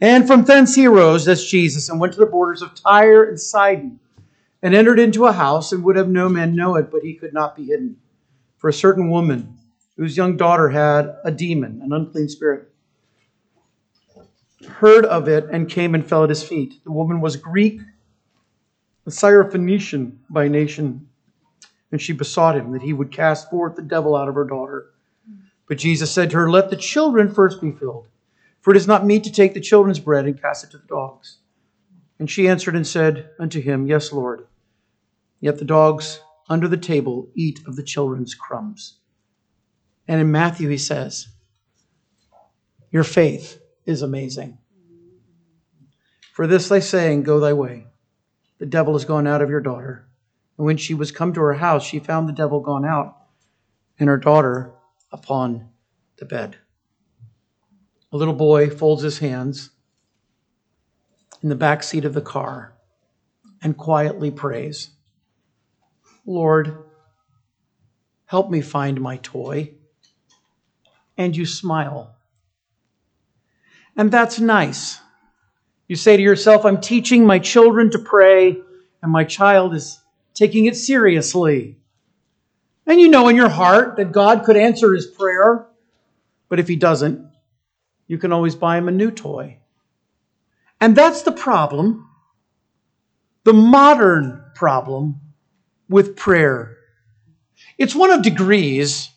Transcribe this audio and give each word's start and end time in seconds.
And 0.00 0.26
from 0.26 0.44
thence 0.44 0.74
he 0.74 0.86
arose, 0.86 1.24
that's 1.24 1.48
Jesus, 1.48 1.88
and 1.88 1.98
went 2.00 2.12
to 2.12 2.20
the 2.20 2.26
borders 2.26 2.62
of 2.62 2.74
Tyre 2.74 3.24
and 3.24 3.40
Sidon, 3.40 3.98
and 4.62 4.74
entered 4.74 5.00
into 5.00 5.26
a 5.26 5.32
house, 5.32 5.72
and 5.72 5.82
would 5.84 5.96
have 5.96 6.08
no 6.08 6.28
man 6.28 6.54
know 6.54 6.76
it, 6.76 6.90
but 6.90 7.02
he 7.02 7.14
could 7.14 7.32
not 7.32 7.56
be 7.56 7.64
hidden. 7.64 7.96
For 8.58 8.68
a 8.68 8.72
certain 8.72 9.10
woman, 9.10 9.56
whose 9.96 10.16
young 10.16 10.36
daughter 10.36 10.68
had 10.68 11.16
a 11.24 11.30
demon, 11.30 11.80
an 11.82 11.92
unclean 11.92 12.28
spirit, 12.28 12.68
heard 14.66 15.04
of 15.04 15.28
it 15.28 15.46
and 15.50 15.68
came 15.68 15.94
and 15.94 16.06
fell 16.06 16.24
at 16.24 16.28
his 16.28 16.42
feet. 16.42 16.82
The 16.84 16.92
woman 16.92 17.20
was 17.20 17.36
Greek, 17.36 17.80
a 19.06 19.10
Syrophoenician 19.10 20.16
by 20.30 20.48
nation, 20.48 21.08
and 21.90 22.00
she 22.00 22.12
besought 22.12 22.56
him 22.56 22.72
that 22.72 22.82
he 22.82 22.92
would 22.92 23.10
cast 23.10 23.50
forth 23.50 23.76
the 23.76 23.82
devil 23.82 24.14
out 24.14 24.28
of 24.28 24.34
her 24.34 24.44
daughter. 24.44 24.90
But 25.66 25.78
Jesus 25.78 26.10
said 26.10 26.30
to 26.30 26.36
her, 26.36 26.50
Let 26.50 26.70
the 26.70 26.76
children 26.76 27.32
first 27.32 27.60
be 27.60 27.72
filled, 27.72 28.06
for 28.68 28.74
it 28.74 28.76
is 28.76 28.86
not 28.86 29.06
meet 29.06 29.24
to 29.24 29.32
take 29.32 29.54
the 29.54 29.62
children's 29.62 29.98
bread 29.98 30.26
and 30.26 30.42
cast 30.42 30.62
it 30.62 30.70
to 30.70 30.76
the 30.76 30.86
dogs. 30.86 31.38
And 32.18 32.30
she 32.30 32.48
answered 32.48 32.76
and 32.76 32.86
said 32.86 33.30
unto 33.40 33.62
him, 33.62 33.86
Yes, 33.86 34.12
Lord. 34.12 34.46
Yet 35.40 35.56
the 35.56 35.64
dogs 35.64 36.20
under 36.50 36.68
the 36.68 36.76
table 36.76 37.30
eat 37.34 37.60
of 37.66 37.76
the 37.76 37.82
children's 37.82 38.34
crumbs. 38.34 38.98
And 40.06 40.20
in 40.20 40.30
Matthew, 40.30 40.68
he 40.68 40.76
says, 40.76 41.28
Your 42.90 43.04
faith 43.04 43.58
is 43.86 44.02
amazing. 44.02 44.58
For 46.34 46.46
this 46.46 46.70
I 46.70 46.80
say, 46.80 47.14
and 47.14 47.24
go 47.24 47.40
thy 47.40 47.54
way. 47.54 47.86
The 48.58 48.66
devil 48.66 48.96
is 48.96 49.06
gone 49.06 49.26
out 49.26 49.40
of 49.40 49.48
your 49.48 49.62
daughter. 49.62 50.10
And 50.58 50.66
when 50.66 50.76
she 50.76 50.92
was 50.92 51.10
come 51.10 51.32
to 51.32 51.40
her 51.40 51.54
house, 51.54 51.86
she 51.86 52.00
found 52.00 52.28
the 52.28 52.34
devil 52.34 52.60
gone 52.60 52.84
out, 52.84 53.16
and 53.98 54.10
her 54.10 54.18
daughter 54.18 54.74
upon 55.10 55.70
the 56.18 56.26
bed. 56.26 56.58
A 58.12 58.16
little 58.16 58.34
boy 58.34 58.70
folds 58.70 59.02
his 59.02 59.18
hands 59.18 59.70
in 61.42 61.48
the 61.48 61.54
back 61.54 61.82
seat 61.82 62.04
of 62.04 62.14
the 62.14 62.22
car 62.22 62.72
and 63.62 63.76
quietly 63.76 64.30
prays, 64.30 64.90
Lord, 66.24 66.84
help 68.26 68.50
me 68.50 68.60
find 68.60 69.00
my 69.00 69.18
toy 69.18 69.72
and 71.16 71.36
you 71.36 71.44
smile. 71.44 72.14
And 73.96 74.10
that's 74.10 74.38
nice. 74.38 75.00
You 75.88 75.96
say 75.96 76.16
to 76.16 76.22
yourself, 76.22 76.64
I'm 76.64 76.80
teaching 76.80 77.26
my 77.26 77.38
children 77.38 77.90
to 77.90 77.98
pray, 77.98 78.56
and 79.02 79.10
my 79.10 79.24
child 79.24 79.74
is 79.74 80.00
taking 80.34 80.66
it 80.66 80.76
seriously. 80.76 81.76
And 82.86 83.00
you 83.00 83.08
know 83.08 83.28
in 83.28 83.36
your 83.36 83.48
heart 83.48 83.96
that 83.96 84.12
God 84.12 84.44
could 84.44 84.56
answer 84.56 84.94
his 84.94 85.06
prayer, 85.06 85.66
but 86.48 86.60
if 86.60 86.68
he 86.68 86.76
doesn't, 86.76 87.27
you 88.08 88.18
can 88.18 88.32
always 88.32 88.56
buy 88.56 88.78
him 88.78 88.88
a 88.88 88.92
new 88.92 89.12
toy. 89.12 89.58
And 90.80 90.96
that's 90.96 91.22
the 91.22 91.32
problem, 91.32 92.08
the 93.44 93.52
modern 93.52 94.44
problem 94.54 95.20
with 95.88 96.16
prayer. 96.16 96.76
It's 97.78 97.94
one 97.94 98.10
of 98.10 98.22
degrees 98.22 99.10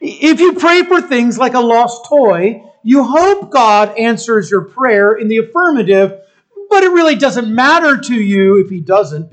if 0.00 0.40
you 0.40 0.54
pray 0.54 0.82
for 0.84 1.00
things 1.00 1.38
like 1.38 1.54
a 1.54 1.60
lost 1.60 2.06
toy, 2.06 2.62
you 2.82 3.02
hope 3.02 3.50
God 3.50 3.96
answers 3.98 4.50
your 4.50 4.62
prayer 4.62 5.14
in 5.14 5.28
the 5.28 5.38
affirmative, 5.38 6.20
but 6.68 6.84
it 6.84 6.90
really 6.90 7.16
doesn't 7.16 7.52
matter 7.52 7.98
to 7.98 8.14
you 8.14 8.60
if 8.60 8.70
He 8.70 8.80
doesn't. 8.80 9.32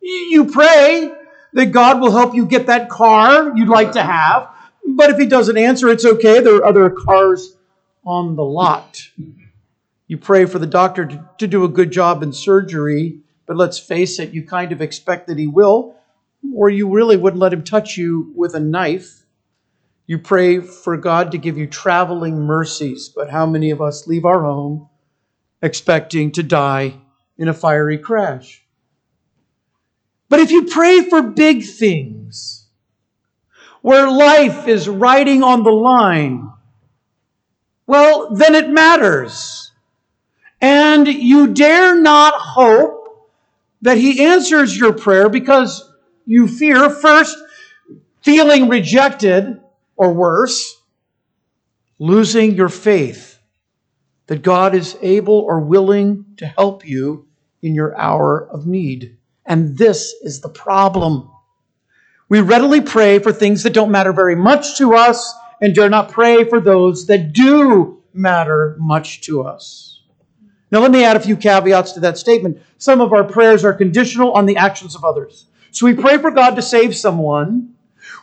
You 0.00 0.46
pray 0.46 1.12
that 1.54 1.66
God 1.66 2.00
will 2.00 2.12
help 2.12 2.34
you 2.34 2.46
get 2.46 2.66
that 2.66 2.88
car 2.88 3.56
you'd 3.56 3.68
like 3.68 3.92
to 3.92 4.02
have, 4.02 4.50
but 4.86 5.10
if 5.10 5.18
He 5.18 5.26
doesn't 5.26 5.56
answer, 5.56 5.88
it's 5.88 6.04
okay. 6.04 6.40
There 6.40 6.56
are 6.56 6.64
other 6.64 6.90
cars 6.90 7.53
on 8.04 8.36
the 8.36 8.44
lot. 8.44 9.08
You 10.06 10.18
pray 10.18 10.44
for 10.44 10.58
the 10.58 10.66
doctor 10.66 11.06
to, 11.06 11.28
to 11.38 11.46
do 11.46 11.64
a 11.64 11.68
good 11.68 11.90
job 11.90 12.22
in 12.22 12.32
surgery, 12.32 13.20
but 13.46 13.56
let's 13.56 13.78
face 13.78 14.18
it, 14.18 14.30
you 14.30 14.42
kind 14.46 14.72
of 14.72 14.80
expect 14.80 15.26
that 15.26 15.38
He 15.38 15.46
will, 15.46 15.96
or 16.54 16.68
you 16.68 16.90
really 16.90 17.16
wouldn't 17.16 17.40
let 17.40 17.52
Him 17.52 17.64
touch 17.64 17.96
you 17.96 18.32
with 18.36 18.54
a 18.54 18.60
knife. 18.60 19.24
You 20.06 20.18
pray 20.18 20.60
for 20.60 20.96
God 20.96 21.32
to 21.32 21.38
give 21.38 21.56
you 21.56 21.66
traveling 21.66 22.40
mercies, 22.40 23.08
but 23.08 23.30
how 23.30 23.46
many 23.46 23.70
of 23.70 23.80
us 23.80 24.06
leave 24.06 24.26
our 24.26 24.42
home 24.42 24.88
expecting 25.62 26.32
to 26.32 26.42
die 26.42 26.94
in 27.38 27.48
a 27.48 27.54
fiery 27.54 27.96
crash? 27.96 28.62
But 30.28 30.40
if 30.40 30.50
you 30.50 30.64
pray 30.66 31.08
for 31.08 31.22
big 31.22 31.64
things, 31.64 32.66
where 33.80 34.10
life 34.10 34.66
is 34.66 34.88
riding 34.88 35.42
on 35.42 35.62
the 35.62 35.70
line, 35.70 36.50
well, 37.86 38.34
then 38.34 38.54
it 38.54 38.70
matters. 38.70 39.72
And 40.60 41.06
you 41.06 41.48
dare 41.48 42.00
not 42.00 42.34
hope 42.34 43.28
that 43.82 43.98
He 43.98 44.24
answers 44.24 44.76
your 44.76 44.92
prayer 44.92 45.28
because 45.28 45.90
you 46.26 46.48
fear, 46.48 46.88
first, 46.88 47.36
feeling 48.22 48.68
rejected 48.68 49.60
or 49.96 50.12
worse, 50.14 50.80
losing 51.98 52.54
your 52.54 52.70
faith 52.70 53.38
that 54.26 54.42
God 54.42 54.74
is 54.74 54.96
able 55.02 55.34
or 55.34 55.60
willing 55.60 56.24
to 56.38 56.46
help 56.46 56.86
you 56.86 57.26
in 57.60 57.74
your 57.74 57.96
hour 57.98 58.48
of 58.50 58.66
need. 58.66 59.18
And 59.44 59.76
this 59.76 60.14
is 60.22 60.40
the 60.40 60.48
problem. 60.48 61.30
We 62.30 62.40
readily 62.40 62.80
pray 62.80 63.18
for 63.18 63.32
things 63.32 63.62
that 63.62 63.74
don't 63.74 63.90
matter 63.90 64.14
very 64.14 64.34
much 64.34 64.78
to 64.78 64.94
us 64.94 65.34
and 65.64 65.74
dare 65.74 65.88
not 65.88 66.10
pray 66.10 66.44
for 66.44 66.60
those 66.60 67.06
that 67.06 67.32
do 67.32 68.02
matter 68.12 68.76
much 68.78 69.22
to 69.22 69.42
us. 69.42 70.02
Now, 70.70 70.80
let 70.80 70.90
me 70.90 71.02
add 71.02 71.16
a 71.16 71.20
few 71.20 71.38
caveats 71.38 71.92
to 71.92 72.00
that 72.00 72.18
statement. 72.18 72.60
Some 72.76 73.00
of 73.00 73.14
our 73.14 73.24
prayers 73.24 73.64
are 73.64 73.72
conditional 73.72 74.32
on 74.32 74.44
the 74.44 74.58
actions 74.58 74.94
of 74.94 75.06
others. 75.06 75.46
So 75.70 75.86
we 75.86 75.94
pray 75.94 76.18
for 76.18 76.30
God 76.30 76.56
to 76.56 76.60
save 76.60 76.94
someone. 76.94 77.72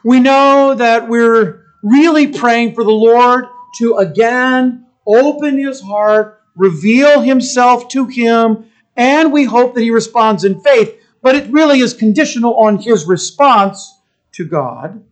We 0.04 0.20
know 0.20 0.76
that 0.76 1.10
we're 1.10 1.66
really 1.82 2.28
praying 2.28 2.76
for 2.76 2.84
the 2.84 2.92
Lord 2.92 3.46
to 3.80 3.96
again 3.96 4.86
open 5.08 5.58
his 5.58 5.82
heart, 5.82 6.44
reveal 6.56 7.22
himself 7.22 7.88
to 7.88 8.06
him, 8.06 8.70
and 8.96 9.34
we 9.34 9.46
hope 9.46 9.74
that 9.74 9.82
he 9.82 9.90
responds 9.90 10.44
in 10.44 10.62
faith. 10.62 10.96
But 11.24 11.36
it 11.36 11.52
really 11.52 11.80
is 11.80 11.96
conditional 11.96 12.56
on 12.58 12.78
his 12.78 13.06
response 13.06 14.00
to 14.34 14.46
God. 14.46 15.04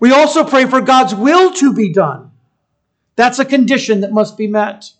We 0.00 0.12
also 0.12 0.44
pray 0.44 0.66
for 0.66 0.80
God's 0.80 1.14
will 1.14 1.52
to 1.54 1.72
be 1.74 1.92
done. 1.92 2.30
That's 3.16 3.38
a 3.38 3.44
condition 3.44 4.02
that 4.02 4.12
must 4.12 4.36
be 4.36 4.46
met. 4.46 4.92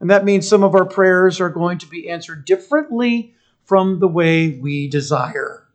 And 0.00 0.10
that 0.10 0.24
means 0.24 0.46
some 0.46 0.62
of 0.62 0.74
our 0.74 0.84
prayers 0.84 1.40
are 1.40 1.48
going 1.48 1.78
to 1.78 1.86
be 1.86 2.08
answered 2.08 2.44
differently 2.44 3.34
from 3.64 4.00
the 4.00 4.08
way 4.08 4.50
we 4.50 4.88
desire. 4.88 5.66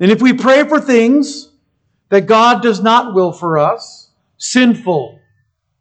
And 0.00 0.10
if 0.10 0.20
we 0.20 0.32
pray 0.32 0.68
for 0.68 0.80
things 0.80 1.50
that 2.08 2.26
God 2.26 2.62
does 2.62 2.82
not 2.82 3.14
will 3.14 3.32
for 3.32 3.58
us 3.58 4.10
sinful 4.36 5.20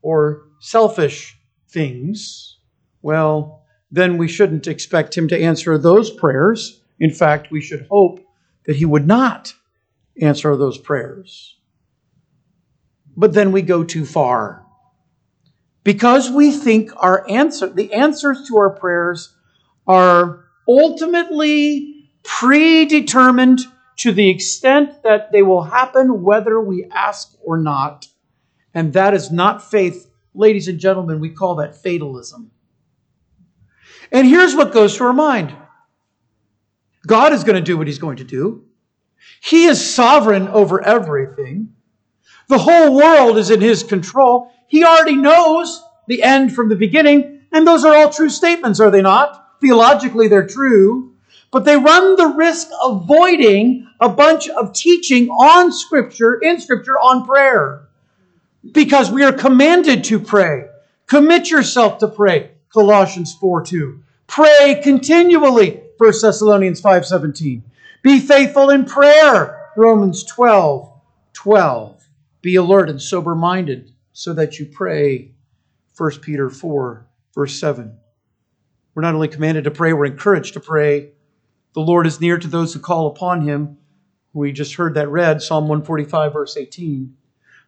or 0.02 0.44
selfish 0.60 1.38
things, 1.68 2.58
well, 3.02 3.64
then 3.92 4.18
we 4.18 4.28
shouldn't 4.28 4.68
expect 4.68 5.18
Him 5.18 5.28
to 5.28 5.40
answer 5.40 5.78
those 5.78 6.12
prayers. 6.12 6.82
In 7.00 7.12
fact, 7.12 7.52
we 7.52 7.62
should 7.62 7.88
hope 7.90 8.24
that 8.66 8.76
He 8.76 8.86
would 8.86 9.08
not 9.08 9.54
answer 10.22 10.56
those 10.56 10.78
prayers. 10.78 11.58
But 13.16 13.34
then 13.34 13.52
we 13.52 13.62
go 13.62 13.84
too 13.84 14.06
far. 14.06 14.66
Because 15.84 16.30
we 16.30 16.52
think 16.52 16.92
our 16.98 17.28
answer, 17.30 17.68
the 17.68 17.94
answers 17.94 18.48
to 18.48 18.58
our 18.58 18.70
prayers 18.70 19.36
are 19.88 20.46
ultimately 20.68 22.10
predetermined 22.24 23.62
to 23.98 24.12
the 24.12 24.30
extent 24.30 25.04
that 25.04 25.32
they 25.32 25.42
will 25.42 25.64
happen 25.64 26.24
whether 26.24 26.60
we 26.60 26.86
ask 26.86 27.36
or 27.44 27.58
not. 27.58 28.08
And 28.74 28.94
that 28.94 29.14
is 29.14 29.32
not 29.32 29.70
faith. 29.70 30.10
Ladies 30.34 30.68
and 30.68 30.80
gentlemen, 30.80 31.20
we 31.20 31.30
call 31.30 31.56
that 31.56 31.76
fatalism. 31.76 32.52
And 34.12 34.28
here's 34.28 34.56
what 34.56 34.72
goes 34.72 34.96
through 34.96 35.08
our 35.08 35.14
mind 35.14 35.56
God 37.08 37.34
is 37.34 37.44
going 37.44 37.56
to 37.56 37.62
do 37.62 37.78
what 37.78 37.88
He's 37.88 38.00
going 38.00 38.18
to 38.18 38.24
do, 38.24 38.66
He 39.42 39.66
is 39.66 39.94
sovereign 39.94 40.48
over 40.48 40.84
everything. 40.84 41.74
The 42.52 42.60
whole 42.60 42.94
world 42.96 43.38
is 43.38 43.50
in 43.50 43.62
His 43.62 43.82
control. 43.82 44.52
He 44.68 44.84
already 44.84 45.16
knows 45.16 45.84
the 46.08 46.22
end 46.22 46.54
from 46.54 46.70
the 46.70 46.76
beginning. 46.76 47.42
And 47.52 47.66
those 47.66 47.84
are 47.84 47.96
all 47.96 48.12
true 48.12 48.30
statements, 48.30 48.80
are 48.80 48.92
they 48.92 49.02
not? 49.02 49.60
Theologically, 49.60 50.28
they're 50.28 50.48
true 50.48 51.12
but 51.52 51.66
they 51.66 51.76
run 51.76 52.16
the 52.16 52.28
risk 52.28 52.70
of 52.82 53.06
voiding 53.06 53.88
a 54.00 54.08
bunch 54.08 54.48
of 54.50 54.74
teaching 54.74 55.30
on 55.30 55.72
Scripture, 55.72 56.36
in 56.36 56.60
Scripture, 56.60 56.98
on 56.98 57.26
prayer. 57.26 57.90
Because 58.72 59.12
we 59.12 59.24
are 59.24 59.34
commanded 59.34 60.04
to 60.06 60.20
pray. 60.20 60.68
Commit 61.08 61.50
yourself 61.50 61.98
to 62.00 62.08
pray. 62.08 62.52
Colossians 62.72 63.36
4 63.36 63.66
2. 63.66 64.02
Pray 64.28 64.80
continually. 64.82 65.82
1 65.98 66.14
Thessalonians 66.22 66.80
5 66.80 67.06
17. 67.06 67.64
Be 68.02 68.20
faithful 68.20 68.70
in 68.70 68.86
prayer. 68.86 69.72
Romans 69.76 70.24
12 70.24 70.90
12. 71.34 72.01
Be 72.42 72.56
alert 72.56 72.90
and 72.90 73.02
sober 73.02 73.36
minded 73.36 73.92
so 74.14 74.34
that 74.34 74.60
you 74.60 74.66
pray. 74.66 75.32
1 75.98 76.20
Peter 76.22 76.50
4 76.50 77.08
verse 77.34 77.60
7. 77.60 77.98
We're 78.94 79.02
not 79.02 79.16
only 79.16 79.28
commanded 79.28 79.64
to 79.66 79.72
pray, 79.72 79.94
we're 79.94 80.06
encouraged 80.06 80.54
to 80.54 80.60
pray. 80.60 81.12
The 81.74 81.82
Lord 81.82 82.06
is 82.06 82.20
near 82.20 82.38
to 82.38 82.48
those 82.48 82.74
who 82.74 82.80
call 82.80 83.08
upon 83.08 83.42
him. 83.42 83.78
We 84.34 84.52
just 84.52 84.76
heard 84.76 84.96
that 84.96 85.10
read, 85.10 85.42
Psalm 85.42 85.66
145, 85.68 86.34
verse 86.34 86.58
18. 86.58 87.16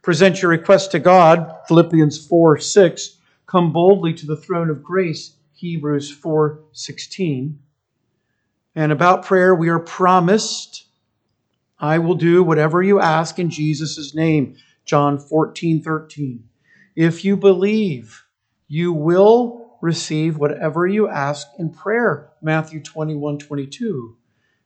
Present 0.02 0.42
your 0.42 0.52
request 0.52 0.92
to 0.92 1.00
God, 1.00 1.56
Philippians 1.68 2.26
4 2.28 2.60
6. 2.60 3.18
Come 3.46 3.72
boldly 3.72 4.14
to 4.16 4.26
the 4.26 4.36
throne 4.36 4.70
of 4.70 4.84
grace, 4.84 5.36
Hebrews 5.54 6.12
4 6.12 6.60
16. 6.74 7.60
And 8.76 8.92
about 8.92 9.24
prayer, 9.24 9.54
we 9.56 9.70
are 9.70 9.80
promised, 9.80 10.86
I 11.84 12.00
will 12.00 12.16
do 12.16 12.46
whatever 12.46 12.82
you 12.82 13.02
ask 13.02 13.40
in 13.40 13.50
Jesus' 13.50 14.16
name, 14.16 14.56
John 14.86 15.20
14 15.20 15.84
13. 15.84 16.46
If 16.96 17.26
you 17.26 17.36
believe, 17.36 18.24
you 18.70 18.94
will 18.94 19.78
receive 19.82 20.38
whatever 20.38 20.88
you 20.88 21.10
ask 21.10 21.46
in 21.60 21.72
prayer, 21.72 22.32
Matthew 22.42 22.82
21 22.82 23.38
22. 23.38 24.16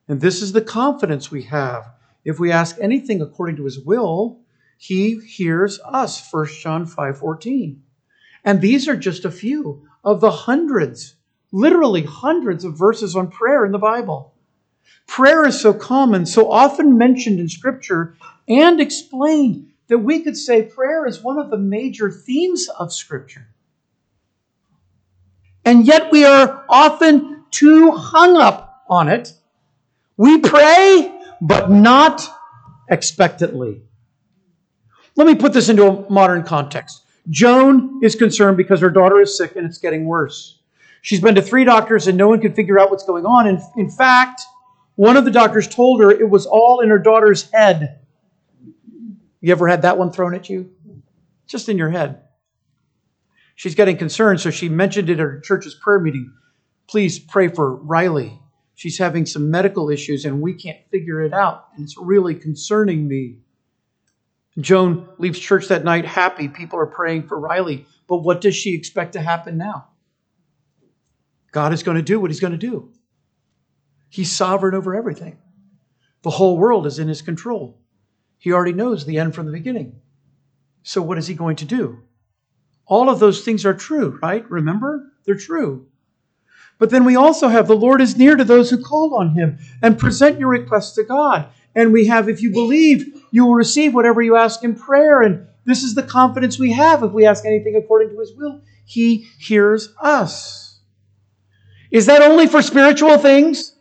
And 0.08 0.22
this 0.22 0.44
is 0.44 0.52
the 0.52 0.62
confidence 0.62 1.31
we 1.31 1.42
have. 1.46 1.92
If 2.24 2.40
we 2.40 2.52
ask 2.52 2.78
anything 2.80 3.20
according 3.20 3.56
to 3.56 3.66
his 3.66 3.80
will, 3.80 4.42
he 4.78 5.20
hears 5.20 5.80
us, 5.84 6.31
1 6.31 6.48
John 6.62 6.86
5 6.86 7.18
14. 7.18 7.81
And 8.46 8.62
these 8.62 8.88
are 8.88 8.96
just 8.96 9.25
a 9.25 9.31
few 9.31 9.88
of 10.04 10.22
the 10.22 10.30
hundreds, 10.30 11.16
literally 11.52 12.04
hundreds 12.04 12.63
of 12.63 12.78
verses 12.78 13.16
on 13.16 13.31
prayer 13.31 13.66
in 13.66 13.72
the 13.72 13.80
Bible. 13.80 14.36
Prayer 15.07 15.45
is 15.45 15.60
so 15.60 15.74
common, 15.74 16.25
so 16.25 16.51
often 16.51 16.98
mentioned 16.98 17.39
in 17.39 17.50
Scripture 17.50 18.16
and 18.48 18.80
explained 18.80 19.72
that 19.88 20.00
we 20.00 20.22
could 20.22 20.38
say 20.38 20.63
prayer 20.63 21.06
is 21.06 21.22
one 21.24 21.39
of 21.39 21.50
the 21.50 21.57
major 21.57 22.12
themes 22.12 22.68
of 22.78 22.94
Scripture. 22.94 23.48
And 25.66 25.86
yet 25.86 26.12
we 26.12 26.25
are 26.25 26.66
often 26.69 27.44
too 27.51 27.92
hung 27.92 28.38
up 28.38 28.84
on 28.89 29.10
it. 29.10 29.34
We 30.16 30.39
pray, 30.39 31.19
but 31.42 31.69
not 31.69 32.28
expectantly. 32.89 33.81
Let 35.16 35.28
me 35.28 35.36
put 35.36 35.54
this 35.54 35.69
into 35.69 35.88
a 35.88 36.10
modern 36.12 36.44
context. 36.44 37.04
Joan 37.30 38.00
is 38.04 38.16
concerned 38.16 38.56
because 38.56 38.80
her 38.80 38.89
daughter 38.89 39.19
is 39.19 39.38
sick 39.38 39.56
and 39.56 39.66
it's 39.66 39.78
getting 39.78 40.06
worse. 40.06 40.60
She's 41.01 41.19
been 41.19 41.36
to 41.36 41.42
three 41.42 41.63
doctors 41.63 42.07
and 42.07 42.18
no 42.18 42.28
one 42.28 42.39
can 42.39 42.54
figure 42.54 42.80
out 42.80 42.89
what's 42.89 43.04
going 43.04 43.25
on. 43.25 43.48
And 43.48 43.60
in 43.75 43.89
fact, 43.89 44.42
one 44.98 45.16
of 45.16 45.26
the 45.26 45.32
doctors 45.32 45.68
told 45.68 46.02
her 46.02 46.10
it 46.10 46.28
was 46.28 46.48
all 46.48 46.80
in 46.80 46.90
her 46.90 46.98
daughter's 46.98 47.50
head. 47.52 48.00
You 49.40 49.52
ever 49.52 49.68
had 49.68 49.84
that 49.84 50.00
one 50.00 50.12
thrown 50.12 50.34
at 50.34 50.50
you? 50.50 50.72
Just 51.46 51.70
in 51.70 51.78
your 51.78 51.92
head. 51.92 52.24
She's 53.54 53.76
getting 53.76 53.98
concerned, 53.98 54.42
so 54.42 54.50
she 54.50 54.70
mentioned 54.70 55.12
it 55.12 55.14
at 55.14 55.20
her 55.20 55.40
church's 55.40 55.76
prayer 55.76 56.00
meeting. 56.00 56.34
Please 56.88 57.20
pray 57.20 57.48
for 57.48 57.76
Riley. 57.76 58.42
She's 58.74 58.98
having 58.98 59.28
some 59.28 59.52
medical 59.52 59.92
issues 59.92 60.26
and 60.26 60.42
we 60.42 60.56
can't 60.56 60.80
figure 60.90 61.22
it 61.22 61.34
out. 61.34 61.68
And 61.76 61.84
it's 61.84 61.98
really 61.98 62.34
concerning 62.34 63.08
me. 63.08 63.38
Joan 64.60 65.08
leaves 65.20 65.38
church 65.38 65.68
that 65.68 65.84
night 65.84 66.06
happy. 66.06 66.48
People 66.48 66.80
are 66.80 66.88
praying 66.88 67.28
for 67.28 67.40
Riley. 67.40 67.86
But 68.08 68.18
what 68.18 68.42
does 68.42 68.56
she 68.56 68.74
expect 68.74 69.14
to 69.14 69.22
happen 69.22 69.60
now? 69.60 69.90
God 71.52 71.72
is 71.72 71.84
going 71.84 71.98
to 71.98 72.04
do 72.04 72.20
what 72.20 72.32
he's 72.32 72.40
going 72.40 72.54
to 72.54 72.58
do. 72.58 72.92
He's 74.09 74.31
sovereign 74.31 74.75
over 74.75 74.95
everything. 74.95 75.38
The 76.24 76.30
whole 76.31 76.57
world 76.57 76.88
is 76.88 77.00
in 77.00 77.07
his 77.07 77.21
control. 77.21 77.80
He 78.38 78.51
already 78.51 78.74
knows 78.74 79.06
the 79.06 79.18
end 79.18 79.36
from 79.36 79.45
the 79.45 79.51
beginning. 79.51 80.00
So, 80.83 81.01
what 81.01 81.18
is 81.18 81.27
he 81.27 81.33
going 81.33 81.57
to 81.57 81.65
do? 81.65 82.00
All 82.86 83.09
of 83.09 83.19
those 83.19 83.44
things 83.44 83.65
are 83.65 83.74
true, 83.74 84.18
right? 84.21 84.50
Remember? 84.50 85.12
They're 85.25 85.36
true. 85.36 85.88
But 86.80 86.89
then 86.92 87.06
we 87.06 87.15
also 87.15 87.48
have 87.48 87.68
the 87.68 87.75
Lord 87.75 88.01
is 88.01 88.18
near 88.18 88.36
to 88.36 88.44
those 88.44 88.69
who 88.69 88.81
call 88.81 89.15
on 89.15 89.31
him 89.31 89.57
and 89.81 90.00
present 90.00 90.39
your 90.39 90.50
requests 90.50 90.94
to 90.95 91.03
God. 91.03 91.50
And 91.75 91.92
we 91.92 92.07
have, 92.07 92.30
if 92.30 92.42
you 92.42 92.51
believe, 92.51 93.24
you 93.31 93.45
will 93.45 93.56
receive 93.56 93.94
whatever 93.94 94.21
you 94.21 94.36
ask 94.36 94.63
in 94.63 94.75
prayer. 94.75 95.21
And 95.21 95.48
this 95.65 95.83
is 95.83 95.95
the 95.95 96.03
confidence 96.03 96.57
we 96.57 96.71
have. 96.74 97.03
If 97.03 97.12
we 97.12 97.25
ask 97.25 97.45
anything 97.45 97.75
according 97.75 98.10
to 98.10 98.19
his 98.19 98.33
will, 98.36 98.62
he 98.86 99.27
hears 99.39 99.94
us. 100.01 100.80
Is 101.92 102.06
that 102.06 102.21
only 102.21 102.48
for 102.48 102.62
spiritual 102.62 103.18
things? 103.18 103.76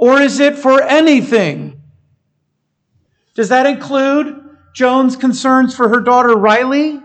Or 0.00 0.18
is 0.18 0.40
it 0.40 0.56
for 0.56 0.82
anything? 0.82 1.82
Does 3.34 3.50
that 3.50 3.66
include 3.66 4.56
Joan's 4.74 5.14
concerns 5.14 5.76
for 5.76 5.90
her 5.90 6.00
daughter 6.00 6.34
Riley? 6.34 7.02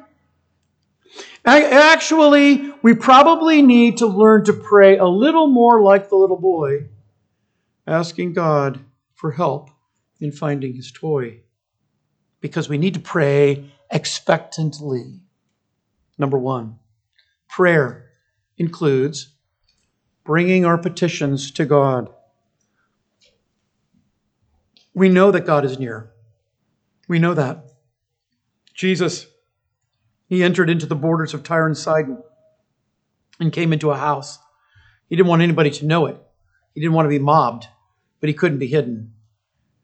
Actually, 1.43 2.71
we 2.81 2.93
probably 2.93 3.61
need 3.61 3.97
to 3.97 4.07
learn 4.07 4.45
to 4.45 4.53
pray 4.53 4.97
a 4.97 5.05
little 5.05 5.47
more 5.47 5.81
like 5.81 6.07
the 6.07 6.15
little 6.15 6.39
boy 6.39 6.85
asking 7.85 8.31
God 8.31 8.79
for 9.13 9.31
help 9.31 9.71
in 10.21 10.31
finding 10.31 10.73
his 10.73 10.89
toy. 10.89 11.41
Because 12.39 12.69
we 12.69 12.77
need 12.77 12.93
to 12.93 13.01
pray 13.01 13.73
expectantly. 13.91 15.19
Number 16.17 16.37
one, 16.37 16.79
prayer 17.49 18.09
includes 18.57 19.33
bringing 20.23 20.63
our 20.63 20.77
petitions 20.77 21.51
to 21.51 21.65
God. 21.65 22.09
We 24.95 25.09
know 25.09 25.29
that 25.29 25.45
God 25.45 25.63
is 25.65 25.77
near. 25.77 26.11
We 27.07 27.19
know 27.19 27.35
that. 27.35 27.65
Jesus, 28.73 29.27
he 30.27 30.43
entered 30.43 30.69
into 30.69 30.87
the 30.87 30.95
borders 30.95 31.35
of 31.35 31.43
Tyre 31.43 31.67
and 31.67 31.77
Sidon 31.77 32.17
and 33.39 33.53
came 33.53 33.71
into 33.71 33.91
a 33.91 33.97
house. 33.97 34.39
He 35.07 35.15
didn't 35.15 35.29
want 35.29 35.43
anybody 35.43 35.69
to 35.69 35.85
know 35.85 36.07
it. 36.07 36.17
He 36.73 36.81
didn't 36.81 36.95
want 36.95 37.05
to 37.05 37.09
be 37.09 37.19
mobbed 37.19 37.67
but 38.25 38.29
he 38.29 38.33
couldn't 38.33 38.57
be 38.57 38.65
hidden. 38.65 39.13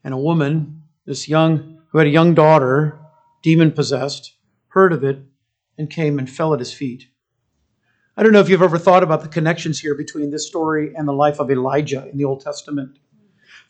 And 0.04 0.16
a 0.16 0.18
woman, 0.18 0.82
this 1.06 1.30
young, 1.30 1.80
who 1.92 2.00
had 2.00 2.08
a 2.08 2.10
young 2.10 2.34
daughter, 2.34 3.00
demon 3.44 3.72
possessed, 3.72 4.34
heard 4.70 4.94
of 4.94 5.04
it 5.04 5.20
and 5.78 5.92
came 5.92 6.18
and 6.18 6.28
fell 6.28 6.52
at 6.52 6.60
his 6.60 6.74
feet. 6.74 7.06
I 8.18 8.24
don't 8.24 8.34
know 8.34 8.40
if 8.40 8.50
you've 8.50 8.64
ever 8.64 8.80
thought 8.80 9.04
about 9.04 9.22
the 9.22 9.28
connections 9.28 9.80
here 9.80 9.94
between 9.94 10.32
this 10.32 10.48
story 10.48 10.92
and 10.96 11.08
the 11.08 11.14
life 11.14 11.40
of 11.40 11.52
Elijah 11.52 12.08
in 12.10 12.18
the 12.18 12.26
Old 12.26 12.42
Testament. 12.42 12.98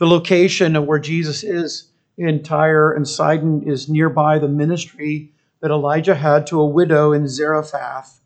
The 0.01 0.07
location 0.07 0.75
of 0.75 0.85
where 0.85 0.97
Jesus 0.97 1.43
is 1.43 1.91
in 2.17 2.41
Tyre 2.41 2.91
and 2.91 3.07
Sidon 3.07 3.61
is 3.69 3.87
nearby 3.87 4.39
the 4.39 4.47
ministry 4.47 5.31
that 5.61 5.69
Elijah 5.69 6.15
had 6.15 6.47
to 6.47 6.59
a 6.59 6.65
widow 6.65 7.13
in 7.13 7.27
Zarephath. 7.27 8.19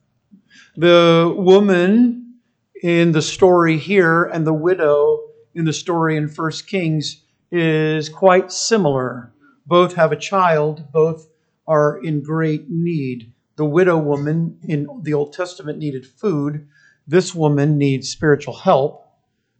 The 0.78 1.36
woman 1.38 2.36
in 2.82 3.12
the 3.12 3.22
story 3.22 3.78
here 3.78 4.24
and 4.24 4.48
the 4.48 4.54
widow 4.54 5.20
in 5.54 5.66
the 5.66 5.74
story 5.74 6.16
in 6.16 6.30
First 6.30 6.66
Kings 6.66 7.22
is 7.52 8.08
quite 8.08 8.54
similar. 8.54 9.34
Both 9.66 9.96
have 9.96 10.14
a 10.14 10.16
child, 10.16 10.94
both 10.94 11.28
are 11.68 12.02
in 12.02 12.24
great 12.24 12.70
need. 12.70 13.34
The 13.58 13.66
widow 13.66 13.98
woman 13.98 14.60
in 14.64 14.88
the 15.02 15.14
Old 15.14 15.34
Testament 15.34 15.80
needed 15.80 16.08
food. 16.08 16.70
This 17.06 17.36
woman 17.36 17.78
needs 17.78 18.08
spiritual 18.08 18.56
help 18.56 19.02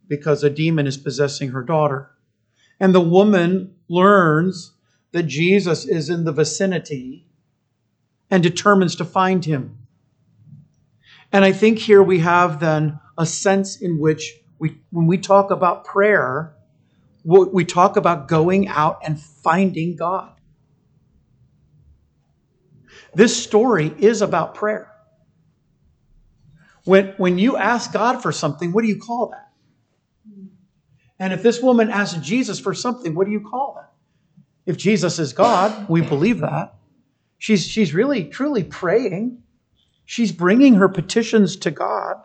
because 0.08 0.44
a 0.44 0.50
demon 0.50 0.86
is 0.86 0.96
possessing 0.96 1.50
her 1.50 1.62
daughter. 1.62 2.10
And 2.78 2.94
the 2.94 3.00
woman 3.00 3.74
learns 3.88 4.72
that 5.12 5.24
Jesus 5.24 5.86
is 5.86 6.10
in 6.10 6.24
the 6.24 6.32
vicinity 6.32 7.26
and 8.30 8.42
determines 8.42 8.96
to 8.96 9.04
find 9.04 9.44
him. 9.44 9.78
And 11.32 11.44
I 11.44 11.52
think 11.52 11.78
here 11.78 12.02
we 12.02 12.18
have 12.20 12.60
then 12.60 13.00
a 13.18 13.26
sense 13.26 13.80
in 13.80 13.98
which 13.98 14.38
we, 14.58 14.78
when 14.90 15.06
we 15.06 15.18
talk 15.18 15.50
about 15.50 15.84
prayer, 15.84 16.54
we 17.24 17.64
talk 17.64 17.96
about 17.96 18.28
going 18.28 18.68
out 18.68 19.00
and 19.04 19.20
finding 19.20 19.96
God. 19.96 20.32
This 23.14 23.42
story 23.42 23.92
is 23.98 24.22
about 24.22 24.54
prayer. 24.54 24.92
When, 26.84 27.14
when 27.16 27.38
you 27.38 27.56
ask 27.56 27.92
God 27.92 28.22
for 28.22 28.30
something, 28.30 28.72
what 28.72 28.82
do 28.82 28.88
you 28.88 29.00
call 29.00 29.30
that? 29.30 29.45
And 31.18 31.32
if 31.32 31.42
this 31.42 31.62
woman 31.62 31.90
asked 31.90 32.22
Jesus 32.22 32.58
for 32.60 32.74
something, 32.74 33.14
what 33.14 33.26
do 33.26 33.32
you 33.32 33.40
call 33.40 33.74
that? 33.76 33.92
If 34.66 34.76
Jesus 34.76 35.18
is 35.18 35.32
God, 35.32 35.88
we 35.88 36.02
believe 36.02 36.40
that. 36.40 36.74
She's, 37.38 37.66
she's 37.66 37.94
really, 37.94 38.24
truly 38.24 38.64
praying. 38.64 39.42
She's 40.04 40.32
bringing 40.32 40.74
her 40.74 40.88
petitions 40.88 41.56
to 41.56 41.70
God. 41.70 42.16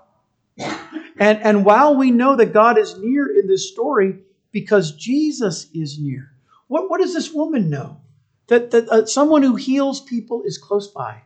And, 0.58 1.40
and 1.40 1.66
while 1.66 1.96
we 1.96 2.12
know 2.12 2.36
that 2.36 2.54
God 2.54 2.78
is 2.78 2.98
near 2.98 3.28
in 3.38 3.48
this 3.48 3.70
story, 3.70 4.20
because 4.52 4.92
Jesus 4.96 5.68
is 5.74 6.00
near, 6.00 6.32
what, 6.68 6.90
what 6.90 7.00
does 7.00 7.14
this 7.14 7.32
woman 7.32 7.70
know? 7.70 8.02
That, 8.48 8.72
that 8.72 8.90
uh, 8.90 9.06
someone 9.06 9.44
who 9.44 9.56
heals 9.56 10.02
people 10.02 10.44
is 10.44 10.58
close 10.58 10.88
by. 10.88 11.22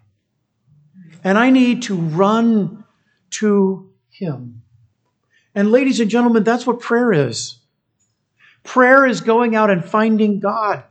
And 1.24 1.38
I 1.38 1.50
need 1.50 1.84
to 1.84 1.96
run 1.96 2.84
to 3.32 3.90
him. 4.10 4.62
And 5.56 5.72
ladies 5.72 6.00
and 6.02 6.12
gentlemen, 6.12 6.44
that's 6.44 6.68
what 6.68 6.82
prayer 6.82 7.14
is. 7.14 7.60
Prayer 8.64 9.06
is 9.06 9.22
going 9.22 9.56
out 9.56 9.70
and 9.72 9.84
finding 9.86 10.40
God. 10.40 10.84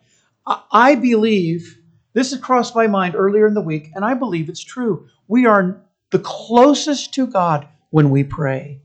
I 0.47 0.95
believe 0.95 1.79
This 2.15 2.31
has 2.31 2.41
crossed 2.41 2.75
my 2.77 2.87
mind 2.87 3.17
earlier 3.17 3.47
in 3.47 3.55
the 3.55 3.61
week, 3.61 3.91
and 3.95 4.05
I 4.05 4.15
believe 4.15 4.49
it's 4.49 4.63
true. 4.63 5.09
We 5.27 5.47
are 5.47 5.83
the 6.11 6.21
closest 6.21 7.13
to 7.15 7.27
God 7.27 7.69
when 7.91 8.11
we 8.11 8.23
pray. 8.23 8.81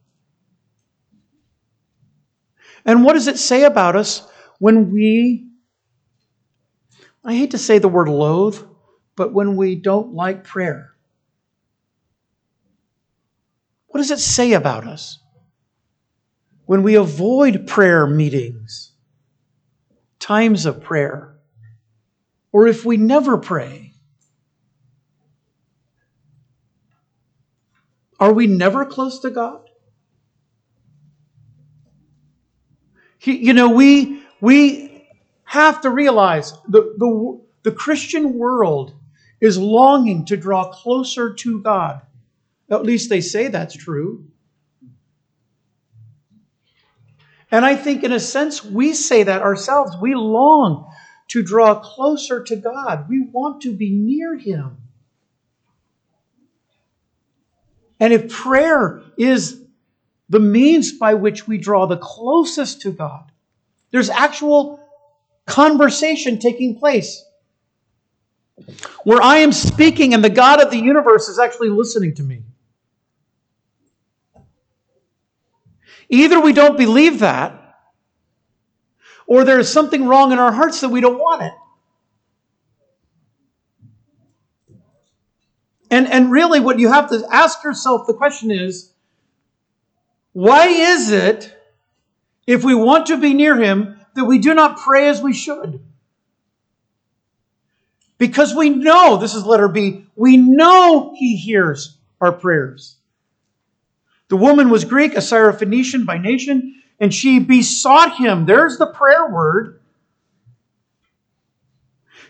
And 2.86 3.04
what 3.04 3.14
does 3.14 3.28
it 3.28 3.38
say 3.38 3.64
about 3.64 3.96
us 3.96 4.28
when 4.58 4.92
we, 4.92 5.48
I 7.24 7.36
hate 7.36 7.52
to 7.52 7.58
say 7.60 7.78
the 7.78 7.88
word 7.88 8.10
loathe, 8.10 8.60
but 9.16 9.32
when 9.32 9.56
we 9.56 9.76
don't 9.76 10.14
like 10.14 10.44
prayer? 10.44 10.92
What 13.88 14.00
does 14.00 14.12
it 14.12 14.20
say 14.20 14.54
about 14.54 14.88
us? 14.88 15.20
When 16.70 16.84
we 16.84 16.94
avoid 16.94 17.66
prayer 17.66 18.06
meetings, 18.06 18.92
times 20.20 20.68
of 20.68 20.84
prayer, 20.84 21.36
or 22.52 22.68
if 22.68 22.86
we 22.86 22.96
never 22.96 23.40
pray, 23.40 23.94
are 28.20 28.32
we 28.32 28.46
never 28.46 28.86
close 28.86 29.18
to 29.22 29.32
God? 29.32 29.68
you 33.22 33.54
know, 33.54 33.70
we, 33.70 34.22
we 34.40 35.08
have 35.46 35.82
to 35.82 35.90
realize 35.90 36.54
the, 36.68 36.94
the, 37.00 37.42
the 37.64 37.72
Christian 37.72 38.36
world 38.36 38.94
is 39.42 39.58
longing 39.58 40.24
to 40.26 40.38
draw 40.38 40.72
closer 40.72 41.34
to 41.34 41.64
God. 41.64 42.04
At 42.70 42.84
least 42.84 43.10
they 43.10 43.22
say 43.22 43.48
that's 43.48 43.76
true. 43.76 44.29
And 47.52 47.66
I 47.66 47.76
think, 47.76 48.04
in 48.04 48.12
a 48.12 48.20
sense, 48.20 48.64
we 48.64 48.94
say 48.94 49.24
that 49.24 49.42
ourselves. 49.42 49.98
We 50.00 50.14
long 50.16 50.92
to 51.30 51.44
draw 51.44 51.76
closer 51.80 52.44
to 52.44 52.56
God, 52.56 53.08
we 53.08 53.22
want 53.22 53.62
to 53.62 53.76
be 53.76 53.92
near 53.92 54.36
Him. 54.36 54.78
And 58.00 58.14
if 58.14 58.30
prayer 58.32 59.02
is 59.18 59.62
the 60.30 60.40
means 60.40 60.94
by 60.94 61.16
which 61.16 61.48
we 61.48 61.58
draw 61.58 61.86
the 61.86 61.98
closest 61.98 62.82
to 62.82 62.92
God, 62.92 63.32
there's 63.92 64.10
actual 64.10 64.80
conversation 65.46 66.40
taking 66.40 66.78
place 66.78 67.26
where 69.04 69.22
I 69.22 69.38
am 69.38 69.52
speaking 69.52 70.14
and 70.14 70.24
the 70.24 70.30
God 70.30 70.62
of 70.62 70.72
the 70.72 70.78
universe 70.78 71.28
is 71.28 71.40
actually 71.40 71.70
listening 71.70 72.16
to 72.16 72.24
me. 72.24 72.44
Either 76.10 76.40
we 76.40 76.54
don't 76.54 76.78
believe 76.78 77.20
that, 77.20 77.56
or 79.28 79.44
there 79.44 79.60
is 79.60 79.72
something 79.72 80.08
wrong 80.08 80.32
in 80.32 80.40
our 80.40 80.52
hearts 80.52 80.82
that 80.82 80.90
we 80.90 81.02
don't 81.02 81.20
want 81.20 81.44
it. 81.44 81.54
And, 85.92 86.08
and 86.08 86.32
really, 86.32 86.60
what 86.60 86.80
you 86.80 86.92
have 86.92 87.10
to 87.10 87.26
ask 87.32 87.64
yourself 87.64 88.08
the 88.08 88.14
question 88.14 88.52
is 88.52 88.92
why 90.34 90.68
is 90.68 91.12
it, 91.12 91.56
if 92.46 92.64
we 92.64 92.76
want 92.76 93.08
to 93.08 93.18
be 93.18 93.34
near 93.34 93.56
Him, 93.56 94.00
that 94.16 94.26
we 94.26 94.40
do 94.40 94.54
not 94.54 94.78
pray 94.78 95.10
as 95.10 95.22
we 95.22 95.34
should? 95.34 95.80
Because 98.18 98.54
we 98.54 98.70
know, 98.70 99.18
this 99.18 99.34
is 99.34 99.46
letter 99.46 99.68
B, 99.68 100.06
we 100.16 100.38
know 100.38 101.14
He 101.16 101.38
hears 101.38 101.98
our 102.22 102.32
prayers. 102.32 102.99
The 104.30 104.38
woman 104.38 104.70
was 104.70 104.86
Greek, 104.86 105.14
a 105.14 105.18
Syrophoenician 105.18 106.06
by 106.06 106.18
nation, 106.18 106.82
and 107.00 107.14
she 107.14 107.40
besought 107.40 108.16
him. 108.18 108.46
There's 108.46 108.78
the 108.78 108.88
prayer 108.88 109.28
word. 109.28 109.80